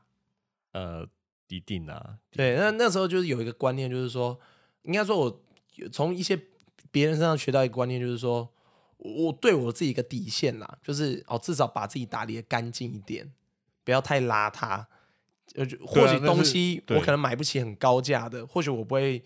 [0.71, 1.07] 呃，
[1.47, 2.17] 一定啊。
[2.31, 4.39] 对，那那时候就是有一个观念，就是说，
[4.81, 5.43] 应该说，我
[5.91, 6.37] 从一些
[6.91, 8.51] 别人身上学到一个观念，就是说，
[8.97, 13.31] 我对我自己一个底线啦，就是哦，至少把自己打理的干净一点，
[13.83, 14.85] 不要太邋遢。
[15.53, 19.23] 呃，或许东西我可能买不起很高价的，或许我不会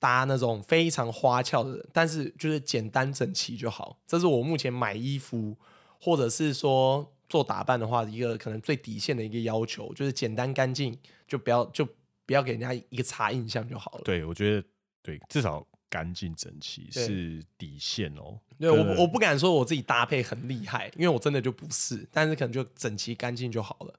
[0.00, 4.00] 搭那种非常花俏的，但是就是简单整齐就好。
[4.06, 5.56] 这是我目前买衣服
[6.00, 11.86] 或者是说做打扮的话，一个可能最底线的一个要求，就是简单干净，就不要就
[12.26, 14.00] 不要给人家一个差印象就好了。
[14.02, 14.66] 对，我觉得
[15.02, 18.40] 对，至少干净整齐是底线哦。
[18.58, 23.94] 对我我不敢说我自己搭配很厉害，因为我真的就不是，但是可能就整齐干净就好了。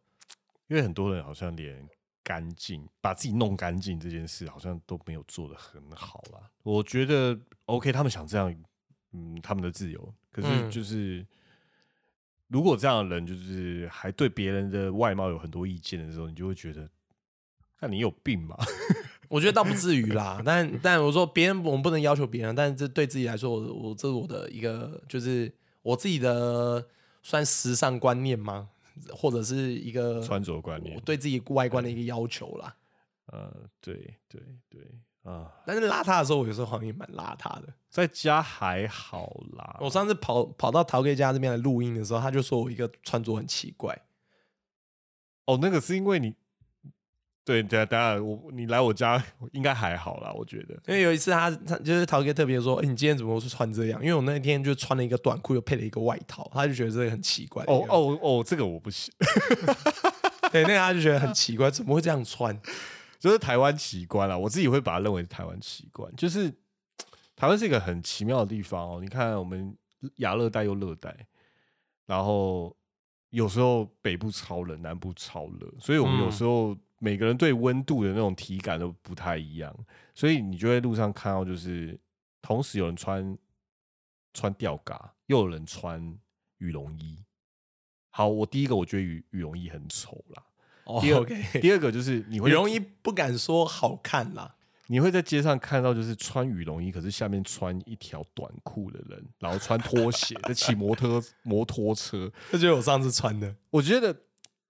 [0.67, 1.87] 因为很多人好像连
[2.23, 6.49] 干净把自己弄干净这件事，好像都没有做的很好啦。
[6.63, 8.55] 我觉得 OK，他们想这样，
[9.13, 10.13] 嗯，他们的自由。
[10.31, 11.25] 可是就是，
[12.47, 16.89] 如果这样的人就是还对别人的外貌有很多意见的时候，你就会觉得，
[17.79, 18.57] 那你有病吧？
[19.27, 20.41] 我觉得倒不至于啦。
[20.45, 26.85] 但但我说别人，我们不能要求别人，但是这对自己来说，我我这是我的一个，就是我自己的
[27.23, 28.69] 算时尚观念吗？
[29.13, 32.75] 或者是一个穿着观念，对自己外观的一个要求啦。
[33.27, 33.95] 呃，对
[34.27, 34.81] 对对
[35.23, 35.51] 啊！
[35.65, 37.73] 但是邋遢的时候，我有时候好像也蛮邋遢的。
[37.89, 39.77] 在家还好啦。
[39.79, 43.97] 我上次跑跑到陶哥家这边来录音的时候，他就说我一个穿着很奇怪。
[45.45, 46.35] 哦，那个是因为你。
[47.43, 50.75] 对，等下等下，我你来我家应该还好啦，我觉得。
[50.87, 53.99] 因为有一次他他就是陶哥特别说，哎，你今天怎么是穿这样？
[53.99, 57.63] 因为我那天就穿了一个短裤，又配了一个外套，他就觉得这个很奇怪。
[57.65, 59.11] 哦哦哦，这个我不行。
[60.53, 62.55] 对，那个他就觉得很奇怪，怎么会这样穿？
[63.19, 66.15] 就是台湾奇观啦，我自己会把它认为台湾奇观。
[66.15, 66.47] 就是
[67.35, 68.99] 台湾是一个很奇妙的地方哦。
[69.01, 69.75] 你看，我们
[70.17, 71.15] 亚热带又热带，
[72.05, 72.77] 然后
[73.31, 76.77] 有时候北部超冷，南部超热，所以我们有时候。
[77.03, 79.75] 每个人对温度的那种体感都不太一样，
[80.13, 81.99] 所以你就在路上看到，就是
[82.43, 83.35] 同时有人穿
[84.35, 86.15] 穿吊嘎，又有人穿
[86.59, 87.17] 羽绒衣。
[88.11, 90.43] 好，我第一个我觉得羽羽绒衣很丑啦。
[91.01, 91.25] 第二，
[91.59, 94.53] 第二个就是你会羽绒衣不敢说好看啦，
[94.85, 103.55] 你会在街上看到就是穿羽绒衣，可是下面穿一条短裤的人，然后穿拖鞋在骑摩托摩托车，这就是我上次穿的。
[103.71, 104.15] 我觉得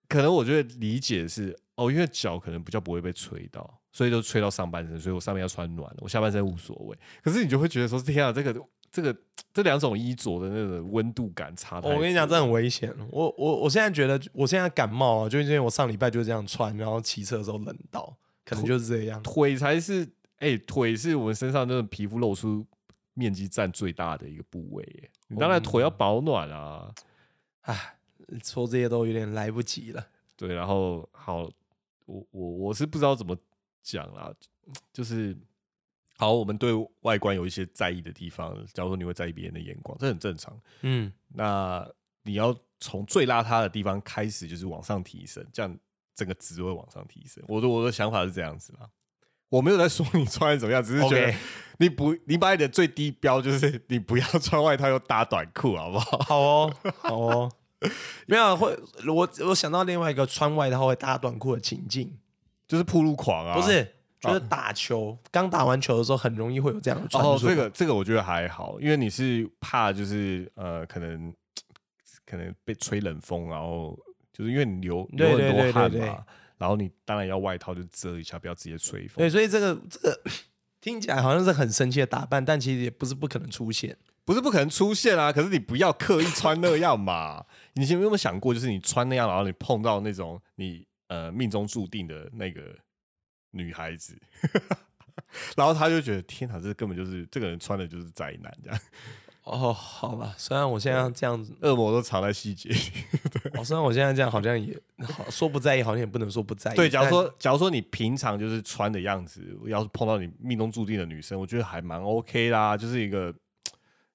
[0.08, 1.60] 可能我觉得理解是。
[1.82, 6.98] 哦，因为脚可能比较不会被吹到，所以就吹到上半身，所以我上面要穿暖，我下半身无所谓。
[7.24, 8.54] 可是你就会觉得说，天啊，这个
[8.92, 9.16] 这个
[9.54, 11.90] 这两种衣着的那个温度感差太。
[11.90, 12.94] 我跟你讲，这很危险。
[13.10, 18.16] 我我我现在觉得，我现在感冒啊，就因为我上礼拜就这样穿，然后骑车的时候冷到，
[18.46, 19.24] 可能就是这样。
[19.24, 22.66] 腿才是，哎，腿是我们身上那个皮肤露出
[23.14, 25.10] 面积占最大的一个部位，耶。
[25.30, 26.94] 你当然腿要保暖啊。
[27.62, 27.96] 唉，
[28.44, 30.06] 说这些都有点来不及了。
[30.36, 31.50] 对，然后好。
[32.12, 33.38] 我我我是不知道怎么
[33.82, 34.34] 讲啦，
[34.92, 35.38] 就是
[36.18, 36.72] 好，我们对
[37.02, 40.60] 外观有一些在意的地方，假如说你会在意别人的眼光，这很正常。
[40.82, 41.88] 嗯，那
[42.24, 45.78] 你要从最邋遢的地方开始，就是往上提升，这样
[46.14, 47.44] 整个值会往上提升。
[47.48, 48.90] 我的我的想法是这样子啦，
[49.50, 51.34] 我没有在说你穿的怎么样，只是觉得
[51.80, 56.18] 你不你把你的最低标就是你不要穿外套又搭短裤，好不好？
[56.20, 57.52] 好哦，好哦。
[58.28, 62.18] 没有会，我我想到另外一个穿外套会搭短裤的情境，
[62.68, 67.24] 就是铺路狂啊，不是，就是打球，刚打完球的时候很容易会有这样的穿。
[67.24, 71.34] 哦，这个这个我觉得还好，因为你是怕就是呃，可能
[72.26, 73.98] 可能被吹冷风，然后
[74.32, 76.24] 就是因为你流流很多汗嘛，
[76.58, 79.18] 然后你当然要外套就遮一下，不要直接吹风。
[79.18, 80.22] 对，所以这个这个
[80.80, 85.32] 听起来好像是很生气的打扮，但其实也不是不可能出现，不是不可能出现啊。
[85.32, 87.46] 可是你不要刻意穿那样嘛。
[87.76, 92.62] 你有没有想过，就是你穿那样，然后你碰到那种你呃命中注定的那个
[93.52, 94.20] 女孩子，
[95.56, 98.80] 然后他就觉得天哪，这根本就是这个人穿的就是宅男这样。
[99.44, 102.78] 哦，好吧，虽然我现在这样子，恶魔都藏在细节里。
[103.58, 106.76] 哦，虽然我现在这样好像也好说不在意，好像也不能说不在意。
[106.76, 113.34] 对，假如说，假如说你平常就是穿的样子，要是碰到你命中注定的女生，我觉得还蛮 OK 啦，就是一个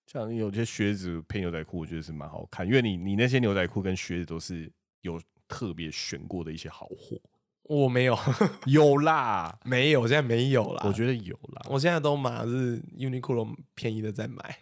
[0.07, 7.21] 像有些靴子配牛仔裤，我觉得是蛮好看，因为你你那些牛仔裤跟靴子都是有特别选过的一些好货。
[7.65, 8.17] 我没有，
[8.67, 10.83] 有啦，没有，现在没有啦。
[10.87, 14.59] 我觉得有啦，我现在都买是 Uniqlo 便宜的在买。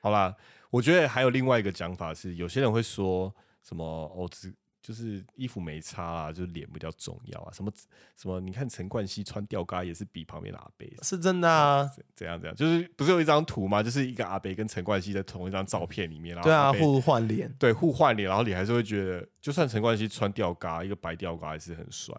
[0.00, 0.36] 好啦，
[0.70, 4.54] 我觉得还有另外一个讲法是，有些人会说什么哦，只
[4.84, 7.72] 就是衣服没差啊，就是脸比较重要啊，什么
[8.14, 8.38] 什么？
[8.38, 11.90] 你看陈冠希穿吊嘎也是比旁边的阿贝，是真的啊？
[12.14, 12.54] 怎样怎样？
[12.54, 13.82] 就是不是有一张图吗？
[13.82, 22.14] 就是一个阿贝跟陈冠希在同一张照片里面，然后对啊，互换脸，对，互换脸，然后你还是会觉得，就算陈冠希穿吊嘎，一个白吊嘎还是很帅。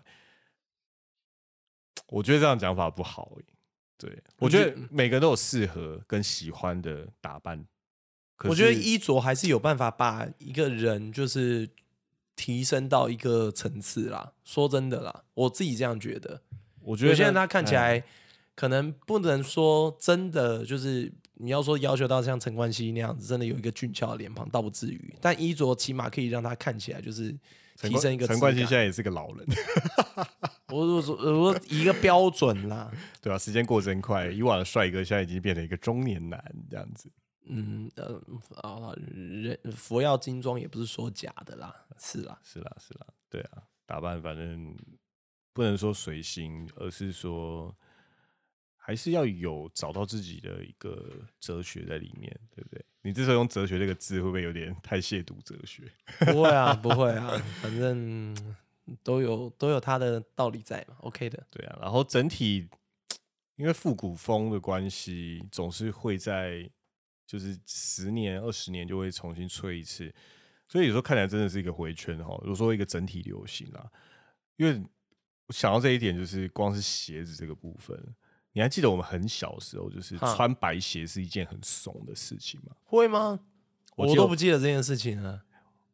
[2.08, 3.38] 我觉得这样讲法不好，
[3.99, 7.63] 对我觉得每个人都有适合跟喜欢的打扮。
[8.43, 11.69] 我觉得衣着还是有办法把一个人就是
[12.35, 14.33] 提升到一个层次啦。
[14.43, 16.41] 说真的啦，我自己这样觉得。
[16.81, 18.03] 我觉得现在他看起来
[18.55, 25.15] 可能不能说真的，就是你要说要求到像陈冠希那样子，真的有一个俊俏的脸庞，倒不至于。
[25.19, 27.35] 但衣着起码可以让他看起来就是
[27.81, 28.27] 提升一个。
[28.27, 29.45] 陈冠希现在也是个老人。
[30.69, 32.91] 我我说我一个标准啦。
[33.21, 37.09] 对啊，时间过真快，以往的帅哥现在已经变成一个中年男这样子。
[37.47, 38.21] 嗯呃
[38.62, 44.75] 啊，人佛要金装也不是说假的啦，是啦是啦是啦，对啊，打扮反正
[45.53, 47.75] 不能说随心，而是说
[48.75, 52.84] 还是要有找到自己的一个哲学在里面，对不对？
[53.01, 55.84] 你这时候用哲学这个字，会不会有点太亵渎哲学？
[56.31, 57.31] 不会啊，不会啊，
[57.62, 58.36] 反正
[59.03, 61.45] 都有都有它的道理在嘛，OK 的。
[61.51, 62.67] 对啊，然后整体
[63.55, 66.69] 因为复古风的关系，总是会在。
[67.25, 70.13] 就是十年、二十年就会重新吹一次，
[70.67, 72.38] 所以有时候看起来真的是一个回圈哈。
[72.41, 73.85] 如果说一个整体流行啊，
[74.57, 74.81] 因为
[75.47, 77.99] 我想到这一点，就是光是鞋子这个部分，
[78.53, 82.75] 你还记得我们很小的时候，就是穿白鞋是一件很怂的事情吗？
[82.83, 83.39] 会吗？
[83.95, 85.43] 我都不记得这件事情了。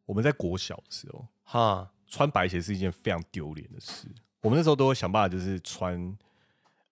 [0.05, 4.07] 我们在国小的时候，哈，穿白鞋是一件非常丢脸的事。
[4.41, 6.17] 我们那时候都会想办法，就是穿，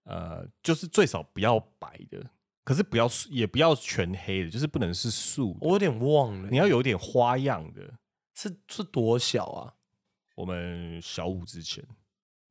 [0.04, 2.30] 呃，就是最少不要白的。
[2.64, 5.58] 可是不要也不要全黑的，就是不能是素。
[5.62, 7.94] 我有点忘了，你要有点花样的。
[8.36, 9.74] 是是多小啊？
[10.36, 11.84] 我们小五之前，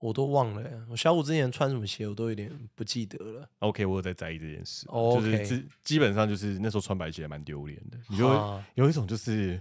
[0.00, 0.86] 我都忘了。
[0.90, 3.48] 我小五之前穿什么鞋，我都有点不记得了。
[3.60, 4.84] OK，我有在在意这件事。
[4.86, 8.28] 就是基基本上就是那时候穿白鞋蛮丢脸的，你就
[8.74, 9.58] 有一种就是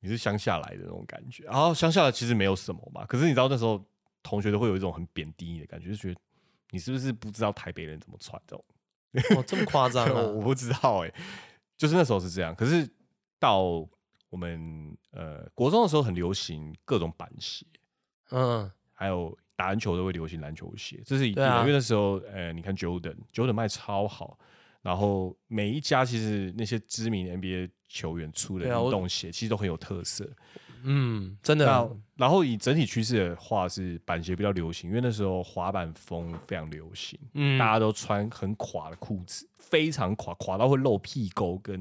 [0.00, 1.44] 你是乡下来的那种感觉。
[1.44, 3.82] 然后乡下来其实没有什么嘛，可是你知道那时候
[4.22, 6.20] 同学都会有一种很贬低你的感觉，就觉得
[6.70, 8.62] 你是不是不知道台北人怎么穿这种。
[9.36, 10.22] 哦，这么夸张啊！
[10.32, 11.12] 我不知道哎，
[11.76, 12.54] 就是那时候是这样。
[12.54, 12.88] 可是
[13.38, 13.60] 到
[14.30, 17.66] 我们呃国中的时候，很流行各种板鞋，
[18.30, 24.38] 嗯，还有打篮球都会流行篮球鞋，这是一定的因为那时候，呃，你看 Jordan，Jordan 卖超好，
[24.80, 30.28] 然后每一家其实那些知名 NBA 球员出的运动鞋，其实都很有特色。
[30.84, 31.90] 嗯，真的。
[32.16, 41.80] 然后以整体趋势的话，是板鞋比较流行，因为那时候滑板风非常流行，嗯，大家都穿很垮的裤子，非常垮，垮到会露屁沟，跟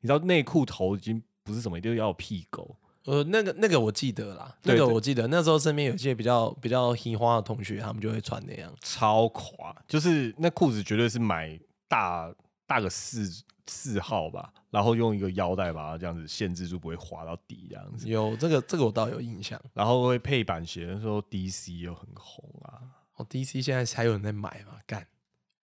[0.00, 2.76] 你知道内裤头已经不是什么，一定要有屁沟。
[3.06, 12.32] 呃，那个那个我记得啦，那个我记得，那时候身边有些比较比较喜花的同学，他们就会穿那样，超垮，就是那裤子绝对是买大
[12.66, 13.42] 大个四。
[13.66, 18.08] 四号吧，然后用一个腰带把它这样子限制住，不会滑到底这样子。
[18.08, 19.60] 有这个，这个我倒有印象。
[19.72, 22.82] 然后会配板鞋，那时候 DC 又很红啊。
[23.16, 24.78] 哦，DC 现在还有人在买吗？
[24.86, 25.06] 干，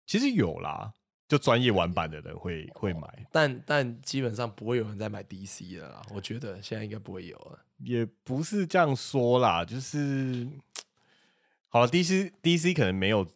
[0.06, 0.92] 其实有啦，
[1.28, 6.00] 就专业玩板的人会会买，但但基本上不会有人在买 DC 的啦。
[6.14, 7.58] 我觉得现在应该不会有了。
[7.78, 10.48] 也不是这样说啦，就是
[11.68, 13.26] 好了，DC DC 可能没有。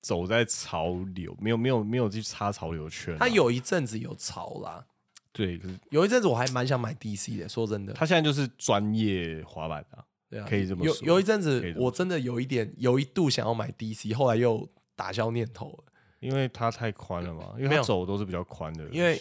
[0.00, 3.16] 走在潮流，没有没有没有去插潮流圈。
[3.18, 4.86] 他有一阵子有潮啦，
[5.32, 7.48] 对，可是有一阵子我还蛮想买 DC 的。
[7.48, 10.94] 说真的，他现在就是专业滑板啊，对啊，可以这么说。
[10.96, 15.84] 有有一阵子，我真的有一点有一度想要买 DC，后来又打消念头了，
[16.20, 18.88] 因为它太宽了嘛，因为走都是比较宽的。
[18.90, 19.20] 因为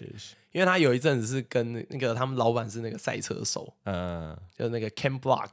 [0.52, 5.50] 因为他有一阵子是跟那个他们老板是那个赛车手，嗯，就那个 Ken Block。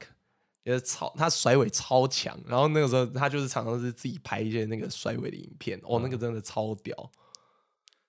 [0.65, 7.11] 也超他甩尾超强，然后那个时候他就是常常是自己拍一些那个甩尾的影片，哦，那个真的超屌。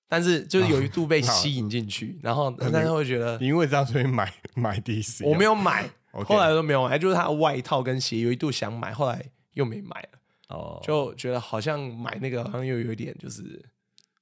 [0.07, 10.09] 但是就是有一度被吸引进去，然后但是会觉得因为这样所以买买 DC，我没有买，后来都没有买，就是他的外套跟鞋有一度想买，后来又没买了。
[10.49, 13.63] 哦，就觉得好像买那个好像又有一点就是。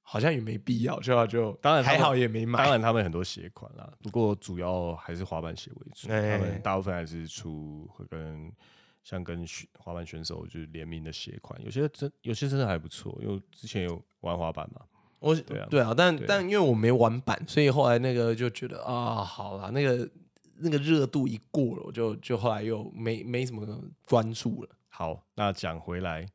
[0.06, 2.62] 好像也没必要，就就当然还好也没买。
[2.62, 6.08] 当然他们很多鞋款啦，不过主要还是滑板鞋为主。
[6.08, 8.52] 他们大部分还是出会跟
[9.02, 9.44] 像跟
[9.78, 13.18] 滑板选手就是联名的鞋款，有些真有些真的还不错。
[13.22, 14.82] 因为之前有玩滑板嘛，
[15.20, 20.08] 我对啊对啊，但但因为我没玩板，所以后来那个就觉得啊，好啦，那个
[20.58, 23.66] 那个热度一过了，我就就后来又没没什么
[24.06, 24.68] 关注了。
[24.90, 26.26] 好，那讲回来。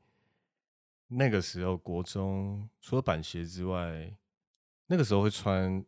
[1.09, 4.15] 那个时候，国中除了板鞋之外，
[4.87, 5.83] 那个时候会穿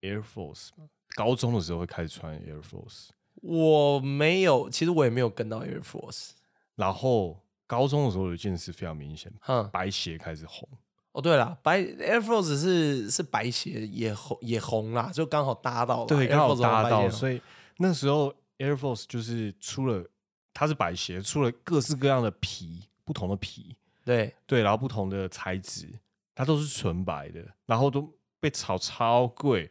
[0.00, 0.88] Air Force 吗？
[1.16, 3.08] 高中的时候会开始穿 Air Force。
[3.34, 6.30] 我没有，其实我也没有跟到 Air Force。
[6.76, 9.32] 然后高中的时候有一件事非常明显，
[9.72, 10.68] 白鞋开始红。
[11.12, 17.10] 哦，对了，白 Air Force 是是白鞋也红也红啦，就刚好搭到，对，刚好搭到。
[17.10, 17.42] 所以
[17.78, 20.08] 那时候 Air Force 就是出了，
[20.54, 23.76] 它是白鞋，出了各式各样的皮，不同的皮。
[24.04, 24.34] 对。
[24.46, 25.88] 对，然后不同的材质，
[26.34, 29.62] 它都是纯白的，然后都被炒超贵，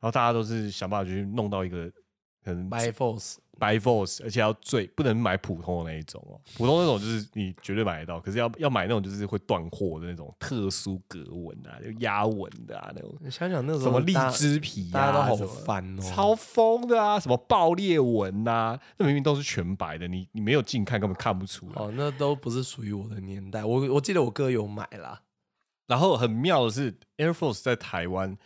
[0.00, 1.90] 然后大家都是想办法去弄到一个
[2.48, 13.12] 可能白 force 白 force，而且要最不能买普通的那一种哦，普通那种就是你绝对买得到，可是要要买那种就是会断货的那种特殊格纹啊，就压纹的啊那种。
[13.20, 21.72] 你想想那种什么荔枝皮，大家都好烦哦，超疯的啊，什么爆裂纹呐，那明明都是全白的，你你没有近看根本看不出来。
[21.74, 25.20] 哦，那都不是属于我的年代，我我记得我哥有买啦。
[25.88, 28.38] 然后很妙的是，Air Force 在台湾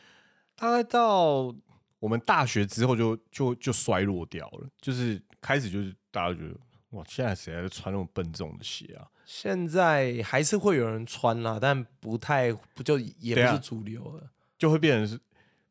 [0.56, 1.54] 大概到。
[2.02, 6.54] 我们大学之后就就就衰落掉了，就是开始就是大家觉得
[6.90, 9.06] 哇，现在谁还在穿那种笨重的鞋啊？
[9.24, 14.28] 现在还是会有人穿啦，但不太不就也不是主流了，
[14.58, 15.16] 就会变成是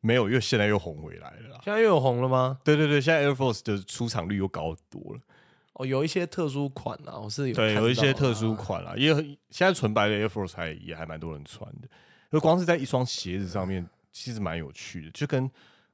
[0.00, 1.60] 没有，因为现在又红回来了。
[1.62, 2.58] 现在又有红了吗？
[2.64, 5.20] 对对对，现在 Air Force 的出场率又高多了。
[5.74, 9.14] 哦，有一些特殊款啊，我是有对有一些特殊款啊，也
[9.50, 11.88] 现在纯白的 Air Force 还也还蛮多人穿的，
[12.32, 15.50] 就光是在一双鞋子上面，其实蛮有趣的，就跟。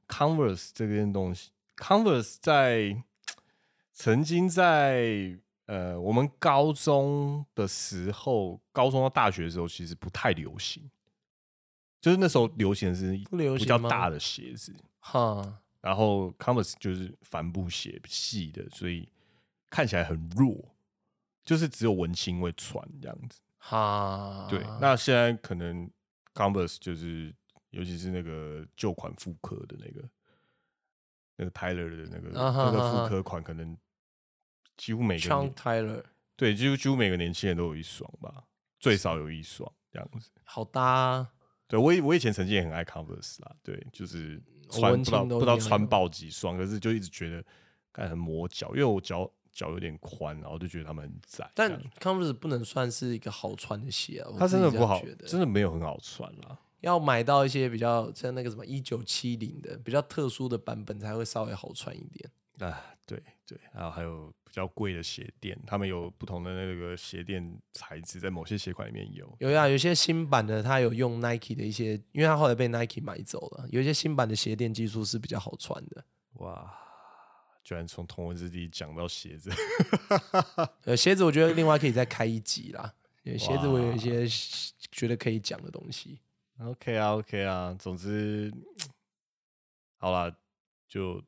[0.09, 3.03] Converse 这件东西，Converse 在
[3.93, 5.37] 曾经在
[5.67, 10.89] 呃我们高中的时候，高中到大学的时候，其实不太流行。
[12.01, 13.11] 就是那时候流行的是
[13.57, 15.61] 比较大的鞋子，哈。
[15.79, 19.07] 然后 Converse 就是帆布鞋，细的，所以
[19.69, 20.57] 看起来很弱，
[21.45, 23.39] 就是只有文青会穿这样子。
[23.59, 24.65] 哈，对。
[24.81, 25.87] 那现在可能
[26.33, 27.35] Converse 就是。
[27.71, 30.09] 尤其是那个旧款复刻的那个，
[31.35, 33.77] 那个 Tyler 的那个那个复刻款，可能
[34.75, 36.03] 几乎每个 Tyler
[36.35, 38.45] 对，几乎几乎每个年轻人都有一双吧，
[38.79, 40.31] 最少有一双这样子。
[40.43, 41.27] 好搭，
[41.67, 47.45] 对我以我以前曾经也很爱 Converse 啦，对，就是穿不知道不知道穿爆几双，可是就一直觉得
[47.91, 51.51] 感很磨脚，因为我脚脚有点宽，然后就觉得他们很窄。
[51.53, 56.57] 但 Converse 不能算是一个好穿的鞋啊，它真的不好，真的没有很好穿啦。
[56.81, 76.03] 要买到一些比较像那个什么一九七零的比较特殊的版本才会稍微好穿一点啊，对对，然后还有比较贵的鞋垫，他们有不同的那个鞋垫材质，在某些鞋款里面有有呀，有些新版的它有用 Nike 的一些，因为它后来被 Nike 买走了，有一些新版的鞋垫技术是比较好穿的。
[76.33, 76.69] 哇，
[77.63, 79.49] 居然从同文字地讲到鞋子，
[80.83, 84.27] 呃，鞋子我觉得另外可以再开一集啦， 鞋子我有一些
[84.91, 86.19] 觉得可以讲的东西。
[86.59, 88.53] OK 啊，OK 啊，总之，
[89.97, 90.37] 好了，
[90.89, 91.23] 就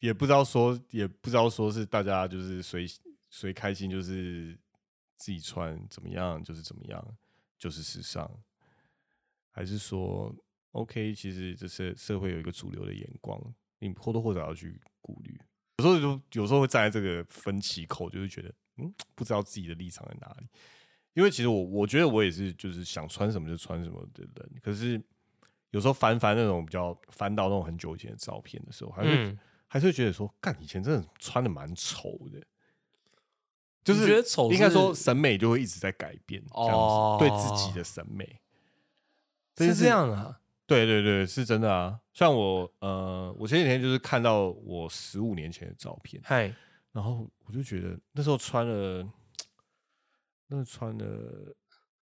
[0.00, 2.86] 也不知道说，也不知道说是大家就是随
[3.28, 4.58] 随开心，就是
[5.16, 7.16] 自己穿怎么样就是怎么样，
[7.56, 8.28] 就是时尚，
[9.52, 10.34] 还是说
[10.72, 11.14] OK？
[11.14, 13.40] 其实这是社会有一个主流的眼光，
[13.78, 15.40] 你或多或少要去顾虑。
[15.78, 20.48] 有时候就有时候会站在这个分歧口，就是觉得嗯，不知道自己的立场在哪里。
[21.14, 24.50] 因为其实我我觉得我也是，就是想穿什么就穿什么的人。
[24.62, 25.02] 可是
[25.70, 32.40] 有时候翻翻那种比较翻到那种很久以前的照片的时候，还是还是会觉得说，干以前真的穿的蛮丑的。
[33.82, 38.40] 就是觉得丑，应该说审美就会一直在改变，这样子对自己的审美
[39.56, 40.38] 是这样啊？
[40.66, 41.98] 对对对，是真的啊。
[42.12, 46.54] 像我呃，我前几天就是看到我十五年前的照片，嗨，
[46.92, 49.06] 然后我就觉得那时候穿了。
[50.50, 51.06] 那穿的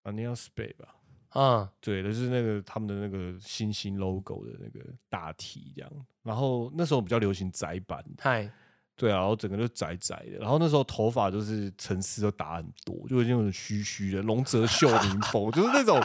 [0.03, 0.95] a n i a s p a y 吧，
[1.41, 5.91] 啊，对，就是那个他们的那个星星 logo 的那个大 T 这样。
[6.23, 8.51] 然后那时候比较流行窄版，嗨，
[8.97, 15.99] 对啊，然后整个就窄窄的，然后那时候头发就是层次都打很多，就那种虚虚的龙泽秀明风，就是那种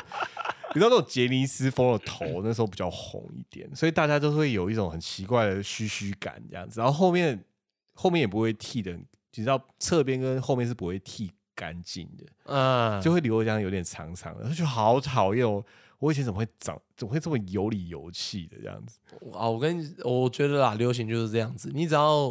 [0.75, 7.43] 你知道那种杰尼斯风的头，那时候比较红一点，所以大家都会有一种很奇怪的虚虚感这样子，然后后面
[7.93, 15.63] 后面也不会剃的，你知道侧边跟后面是不会剃干净的，嗯，就会留这样有点长长的，就好讨厌哦。
[15.99, 18.99] 我以前怎么会长，怎么会这么有理有气的这样子
[19.31, 19.49] 啊？
[19.49, 21.71] 我跟你，我觉得啦，流行就是这样子。
[21.73, 22.27] 你只要，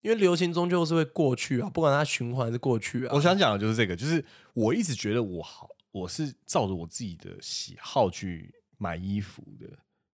[0.00, 3.14] 因为流行终究是会过去啊，不管它循环还是过去啊。
[3.14, 4.24] 我想讲的就是这个，就是
[4.54, 9.68] 我一直觉得我好，我是照着我自己的喜好去买衣服的，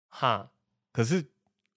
[0.09, 0.49] 哈。
[0.91, 1.23] 可是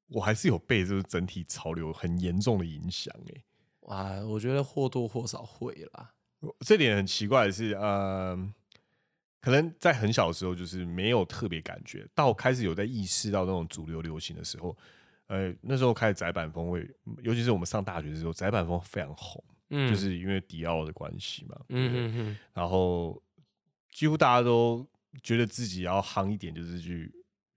[0.07, 3.43] 我还是有被这个整体潮流很严重的影响哎。
[3.89, 6.15] 哇，我觉得或多或少会啦。
[6.61, 8.53] 这点很奇怪的是，呃。
[9.41, 14.77] 可能在很小的时候，就是没有特别感觉，到开始有在意识到那种主流流行的时候，
[15.29, 16.87] 呃，那时候开始窄版风会，
[17.23, 23.23] 尤其是我们上大学的时候，窄版风非常红，嗯，就是因为迪奥的关系嘛，嗯嗯嗯，然后
[23.93, 24.85] 几乎大家都
[25.23, 27.11] 觉得自己要夯一点，就是去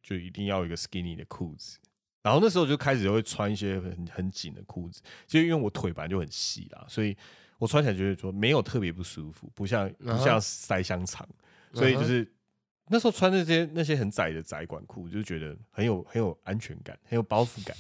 [0.04, 1.80] 就一定要一个 skinny 的裤子，
[2.22, 7.16] 然后那时候就开始会穿一些很很紧的裤子，就因为我腿本来就很细啦，所以
[7.58, 11.28] 我穿起来觉得说没有特别不舒服，不像不像塞香肠。
[11.74, 12.30] 所以就是
[12.90, 17.76] 那时候穿那些那些很窄的窄管裤，就觉得很有很有安全感，很有包袱感。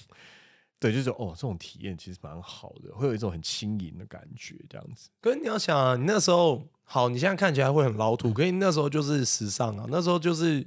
[0.80, 5.10] 对，就是哦，这种体验其实蛮好的，会有一种很轻盈的感觉，这样子。
[5.20, 10.66] 可是你要想啊，你那时候好，你现在看起来会很老土，可是那时候就是时尚啊，那时候就是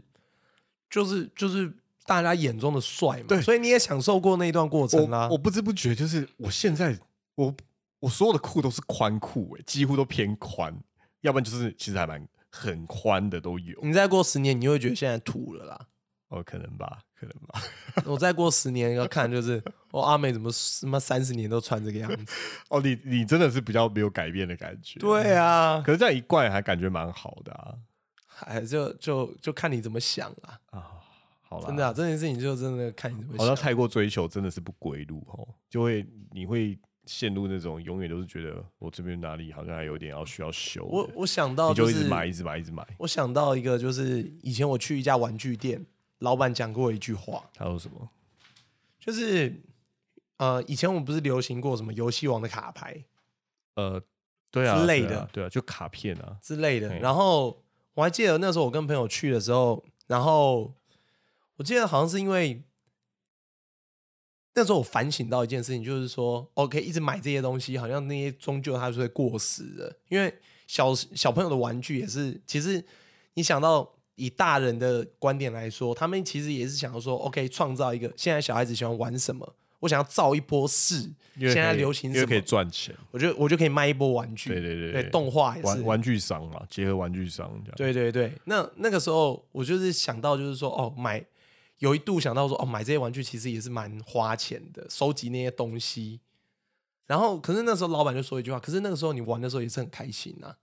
[0.88, 1.72] 就是就是
[2.06, 3.24] 大家眼中的帅嘛。
[3.28, 5.28] 对，所以你也享受过那一段过程啊。
[5.30, 6.98] 我不知不觉就是我现在
[7.34, 7.54] 我
[8.00, 10.74] 我所有的裤都是宽裤，哎，几乎都偏宽，
[11.22, 12.26] 要不然就是其实还蛮。
[12.56, 13.76] 很宽的都有。
[13.82, 15.86] 你再过十年，你会觉得现在土了啦。
[16.28, 17.60] 哦，可能吧，可能吧。
[18.06, 22.32] 我再过十年要看，就是哦，阿美怎么什么三十年都穿这个样子？
[22.70, 25.00] 哦，你你真的是比较没有改变的感觉。
[25.00, 27.74] 对啊，可是这样一怪还感觉蛮好的啊。
[28.24, 30.60] 还就就就看你怎么想啦。
[30.70, 30.92] 啊。
[31.54, 33.38] 好了，真的啊，这件事情就真的看你怎么。
[33.38, 36.78] 好像太过追求真的是不归路哦，就会你会。
[37.06, 40.82] 陷入那种永远都是觉得我这边哪里好像还有点要需要修。
[40.86, 42.82] 我我想到就一直买，一直买，一直买。
[42.96, 45.84] 我想到一个，就是以前我去一家玩具店，
[46.20, 47.44] 老板讲过一句话。
[47.52, 48.08] 他说什么？
[48.98, 49.54] 就是
[50.38, 53.04] 呃，以前我们不是流行过什么游戏王的卡牌？
[53.74, 54.02] 呃，
[54.50, 56.88] 对啊，之类的，对啊，就卡片啊之类的。
[57.00, 60.72] 然后我还记得那时候我跟朋友去的时候，然后
[61.56, 62.62] 我记得好像是因为。
[64.56, 69.96] 那时候我反省到一件事情，就是说，OK，一直买这些东西，好像那些终究它是会过时的。
[70.08, 70.32] 因为
[70.68, 72.80] 小小朋友的玩具也是，其实
[73.34, 84.50] 你想到以大人的观点来说，他们其实也是想要说，OK，创造一个现在小孩子喜欢玩什么，我想要造一波势，现在流行什么可以赚钱，我觉得我就可以卖一波玩具。
[84.50, 87.74] 对对对，动画也是玩具商嘛，结合玩具商这样。
[87.76, 91.26] 对对对，那那个时候我就是想到，就是说，哦，买。
[91.84, 96.18] 有一度想到说，哦，买这些玩具其实也是蛮花钱的，收集那些东西。
[97.06, 100.54] 然后，可是那时候老板就说一句话，可是那个时候你玩的时候也是很开心呐。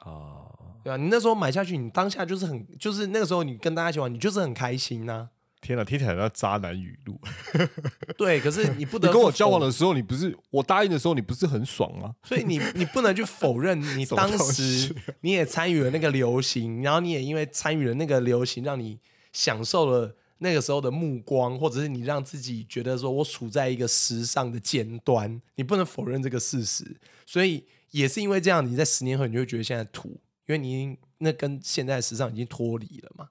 [0.00, 0.50] 哦，
[0.82, 0.96] 对啊？
[0.96, 5.28] 你那时候买下去，你当下就是很，就是那个时候你跟大家一起玩，你就是很开心呐。
[5.60, 7.20] 天哪，听起来像渣男语录。
[8.16, 12.14] 对，可是你不得跟我交往的时候，你不是我答应的时候，你不是很爽吗？
[12.22, 18.98] 所以你你不能去否认， 你当时你也参与了那个流行，然后你也因为参与了那个流行，让你
[19.32, 20.16] 享受了。
[20.38, 26.96] 那个时候的目光，或者是你让自己觉得说，我处在一个时尚的尖端，你不能否认这个事实。
[27.24, 30.08] 所以也是因为这样，你在十年后，你就会觉得现在土，
[30.46, 33.28] 因为你那跟现在时尚已经脱离了嘛。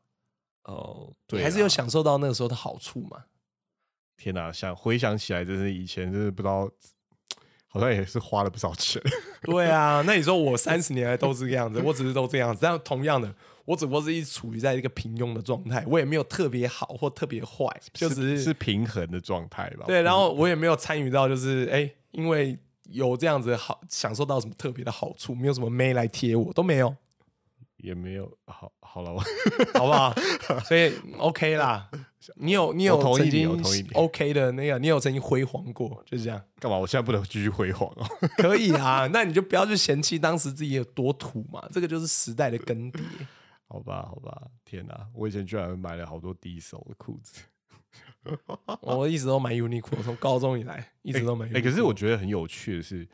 [0.64, 3.26] 哦，对，还是有享受到那个时候的好处嘛。
[4.18, 6.68] 天哪，想回想起来，真是以前真是不知道，
[7.68, 9.00] 好像也是花了不少钱。
[9.44, 13.36] 对啊，那你说我三十年来都是这个样子，我只是都这样子，但同样的。
[13.66, 19.86] 我只不过是一直处于在一个平庸的状态，我也没有特别好或特别坏，就只是是平衡的状态吧。
[19.88, 22.58] 对，然后我也没有参与到，就是哎，因为
[22.90, 26.96] 有这样子好享受到什么特别的好处，没有什么妹来贴我，都没有，
[27.78, 28.32] 也没有。
[28.46, 29.12] 好，好了，
[29.74, 30.14] 好不好？
[30.66, 31.90] 所以 OK 啦。
[32.38, 33.48] 你有你有曾经
[33.94, 36.42] OK 的那个，你有曾经辉煌过，就是这样。
[36.60, 36.76] 干嘛？
[36.76, 38.08] 我现在不能继续辉煌哦？
[38.38, 43.00] 可以啊，那你就不要去嫌弃当时自己有多土嘛，这个就是时代的更迭。
[43.68, 45.10] 好吧，好吧，天哪！
[45.14, 47.42] 我以前居然买了好多低手的裤子，
[48.82, 51.48] 我一直都买 Uniqlo，从高中以来一直都买。
[51.54, 53.08] 哎，可是我觉得很有趣的是，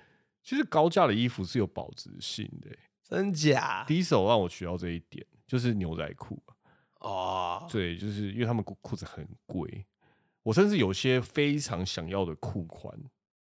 [0.44, 2.70] 其实高价的衣服是有保值性的，
[3.02, 3.86] 真假？
[3.88, 6.42] 低手让我学到这一点，就是牛仔裤
[7.00, 9.86] 哦，对，就是因为他们裤裤子很贵，
[10.44, 12.94] 我甚至有些非常想要的裤款，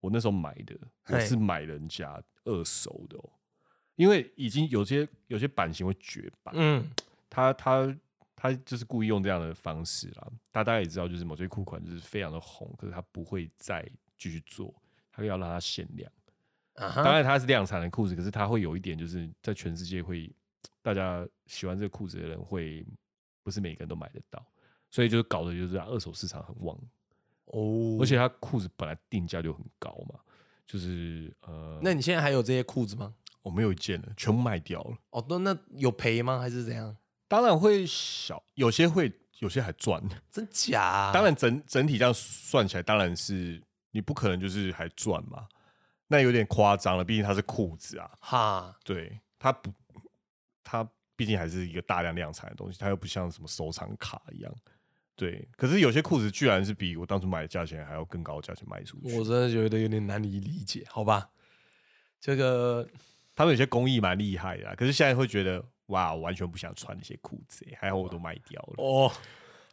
[0.01, 0.79] 我那时候买的，
[1.09, 3.31] 我是买人家二手的哦，
[3.97, 6.91] 因为已经有些有些版型会绝版，嗯，
[7.29, 7.97] 他他
[8.35, 10.29] 他就是故意用这样的方式啦。
[10.51, 13.89] 大家也知道，就是某些裤款就是非常的红，可是他不会再
[14.19, 14.75] 继续做，
[15.11, 16.11] 他要让它限量。
[16.75, 20.33] 当然它是量产的裤子，可是它会有一点，就是在全世界会
[20.81, 22.85] 大家喜欢这个裤子的人会
[23.43, 24.43] 不是每个人都买得到，
[24.91, 26.75] 所以就是搞的就是二手市场很旺。
[27.45, 30.19] 哦，而且它裤子本来定价就很高嘛，
[30.67, 33.15] 就是呃，那你现在还有这些裤子吗？
[33.43, 34.97] 我没有一件了，全部卖掉了。
[35.11, 36.39] 哦，那那有赔吗？
[36.39, 36.97] 还是怎样？
[37.29, 40.03] 当然会小，有些会，有些还赚。
[40.31, 41.11] 真假？
[41.13, 45.47] 当然整整体这样算起来，当然是你不可能就是还赚嘛，
[46.09, 47.05] 那有点夸张了。
[47.05, 49.73] 毕竟它是裤子啊，哈，对，它不，
[50.63, 54.55] 它毕竟还是一个大量量产的东西，它又不像什么收藏卡一样。
[55.15, 60.85] 对，可是有些裤子居然是比我当初买的价钱还要更高的价钱卖出去，我真的觉得有点难以理解。
[60.89, 61.31] 好吧，
[62.19, 62.89] 这个
[63.43, 68.75] 他们有些工艺蛮厉害的，可是现在会觉得哇，完全不想穿那些裤子，还好我都卖掉了。
[68.77, 69.13] 哦，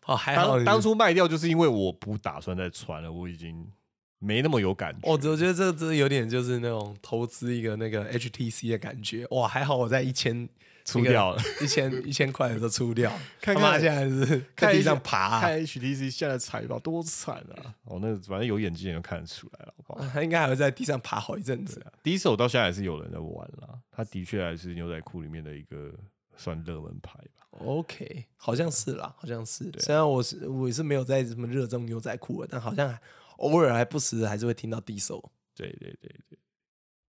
[0.08, 3.72] 哦，还好当初卖掉就是因为我不打算再穿了，我已经
[4.18, 5.08] 没那么有感觉。
[5.08, 9.28] 哦，我觉得这这有点就是那种投资一个那个 HTC 的感觉。
[9.30, 10.50] 哇，还好我在一千。
[10.92, 13.12] 出掉了 一千一千块的时候出掉，
[13.42, 15.40] 他妈现在是在地上爬。
[15.42, 17.76] 看 HTC 现在财报多惨啊！
[17.86, 20.08] 哦，那反正有眼睛就看得出来了，好不好？
[20.14, 21.92] 他应该还会在地上爬好一阵子啊。
[22.02, 25.94] 第一手到现在还是有人在玩啦，他的确还是牛仔裤里面的一个
[26.36, 27.48] 算热门牌吧。
[27.60, 29.72] OK，好像是啦，好像是。
[29.80, 32.98] 虽然我是我也是没有在什么热衷牛仔裤的，但好像
[33.38, 35.32] 偶尔还不时还是会听到第一手。
[35.56, 36.38] 对对对对，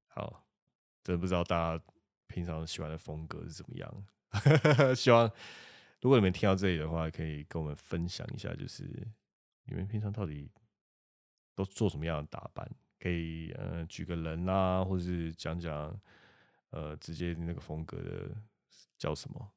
[0.09, 0.45] 好，
[1.05, 1.85] 真不知道大家。
[2.33, 4.05] 平常喜欢的风格是怎么样？
[4.95, 5.31] 希望
[6.01, 8.85] 如果你们听到这里的话，可以跟我们分享一下，就是
[9.65, 10.49] 你们平常到底
[11.55, 12.71] 都做什么样的打扮？
[13.01, 15.99] 可以呃举个人啊，或者是讲讲
[16.71, 18.31] 呃直接那个风格的
[18.97, 19.51] 叫什么？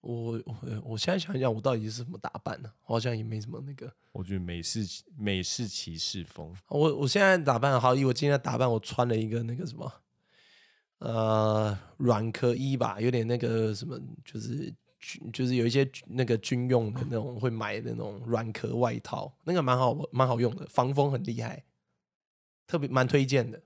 [0.00, 2.72] 我我我现在想一想，我到底是什么打扮呢？
[2.82, 3.92] 好像也没什么那个。
[4.12, 4.80] 我觉得美式
[5.16, 6.54] 美式骑士风。
[6.68, 9.92] 我我现在打扮好，因为我今天打扮我穿了一个那个什么。
[10.98, 14.74] 呃，软壳衣吧，有点那个什么，就是
[15.32, 21.62] 就是有一些那个军用的那种会买的那种软壳外套，那个蛮好蛮好用的，防风很厉害，
[22.66, 23.62] 特别蛮推荐的。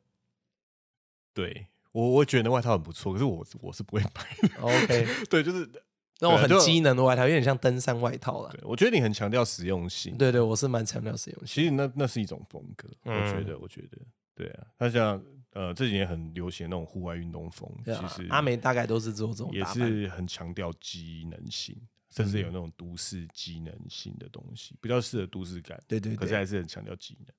[1.32, 4.60] 对我我觉得那外套很不错，可是我我是不会买。
[4.60, 5.66] OK， 对，就是
[6.20, 8.54] 那种很机能的外套，有点像登山外套了。
[8.62, 10.18] 我觉得你很强调实用性。
[10.18, 11.46] 对对，我是蛮强调实用性。
[11.46, 13.98] 其实那那是一种风格，我觉得，我觉得，
[14.34, 15.24] 对啊，他像。
[15.52, 21.76] 呃，这几年很流行那种户外运动风，其实阿美大概都是做这种，也是很强调机能性，
[22.10, 25.78] 甚至有那种都市机能性的东西，比较适合都市感。
[25.86, 27.34] 对对，可是还是很强调机能。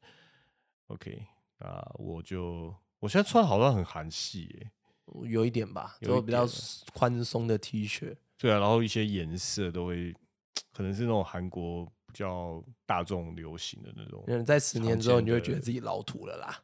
[0.87, 1.25] OK，
[1.57, 4.71] 那我就我现在穿好像很韩系耶，
[5.23, 6.47] 有一点吧，就比较
[6.93, 8.15] 宽松的 T 恤。
[8.37, 10.13] 对啊，然后一些颜色都会，
[10.71, 14.45] 可能是那种韩国比较大众流行的那种。
[14.45, 16.61] 在十年之后，你就会觉得自己老土了啦。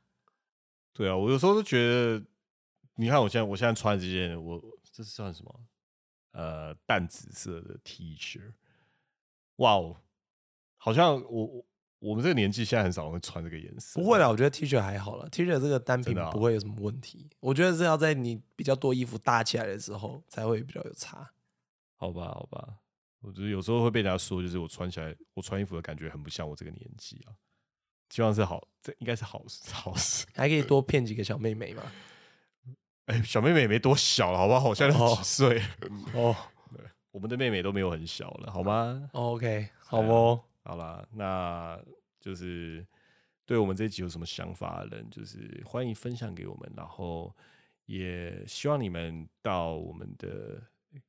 [0.94, 2.26] 对啊，我有时候都觉得，
[2.96, 4.62] 你看我现在我现在穿这件，我
[4.92, 5.62] 这是算什么？
[6.32, 8.54] 呃，淡紫色的 T 恤。
[9.58, 9.98] 哇哦，
[10.78, 11.66] 好像我我
[12.00, 14.00] 我们这个年纪现在很少会穿这个颜色。
[14.00, 17.30] 不会啦，我觉得 T 恤还好了，T 恤这个单品不会有什么问题。
[17.40, 21.34] 我觉得是要在你比较多衣服搭起来的时候才会比较有差。
[21.96, 22.78] 好吧，好吧，
[23.22, 27.34] 我觉得有时候会被人家说，就是我穿起来我穿衣服的感觉很不像我这个年纪啊。
[28.10, 30.26] 希望是好，这应该是好事，好事。
[30.36, 31.84] 还可以多骗几个小妹妹嘛？
[33.06, 34.60] 哎，小妹妹也没多小了，好不好？
[34.60, 35.62] 好像都几岁
[36.14, 36.36] 哦。
[36.72, 40.40] 对，我们的妹妹都没有很小了，好吗？OK，好不？
[40.64, 41.80] 好了，那
[42.20, 42.86] 就是
[43.46, 47.36] 对我们这集有什么想法的人，就是欢迎分享给我们，然后
[47.86, 50.62] 也希望你们到我们的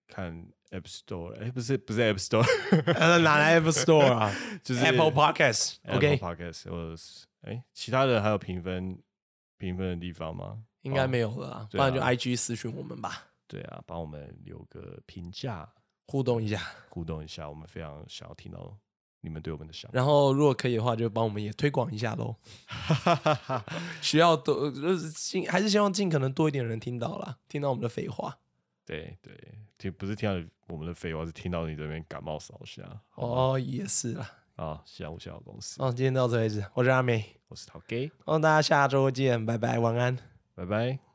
[0.07, 0.47] 看。
[0.71, 2.45] App Store，哎，不是不是 App Store，
[3.21, 4.33] 哪来 App Store 啊？
[4.63, 8.99] 就是 Apple Podcast，OK Podcast，或者是哎，其他的还有评分
[9.59, 10.63] 评分的地方吗？
[10.83, 13.27] 应该没有了，不然就 IG 私讯我们吧。
[13.47, 15.69] 对啊，帮我们留个评价，
[16.07, 18.79] 互动一下，互动一下，我们非常想要听到
[19.21, 19.97] 你们对我们的想法。
[19.97, 22.37] 然后如果可以的话，就帮我们也推广一下喽。
[24.01, 28.39] 需要多就是尽还是希望尽可能多一点人听到啦，听到我们的废话。
[28.87, 29.37] 对对，
[29.77, 32.83] 听不是听到我们的废话，是听到你这边感冒烧下。
[33.17, 34.31] 哦，也是啦。
[34.57, 35.83] 啊，下午下午公司。
[35.83, 36.65] 哦，今天到此为止。
[36.75, 38.11] 我是阿美，我是陶 gay。
[38.25, 40.17] 哦，大家下周见，拜拜，晚安，
[40.55, 41.10] 拜拜。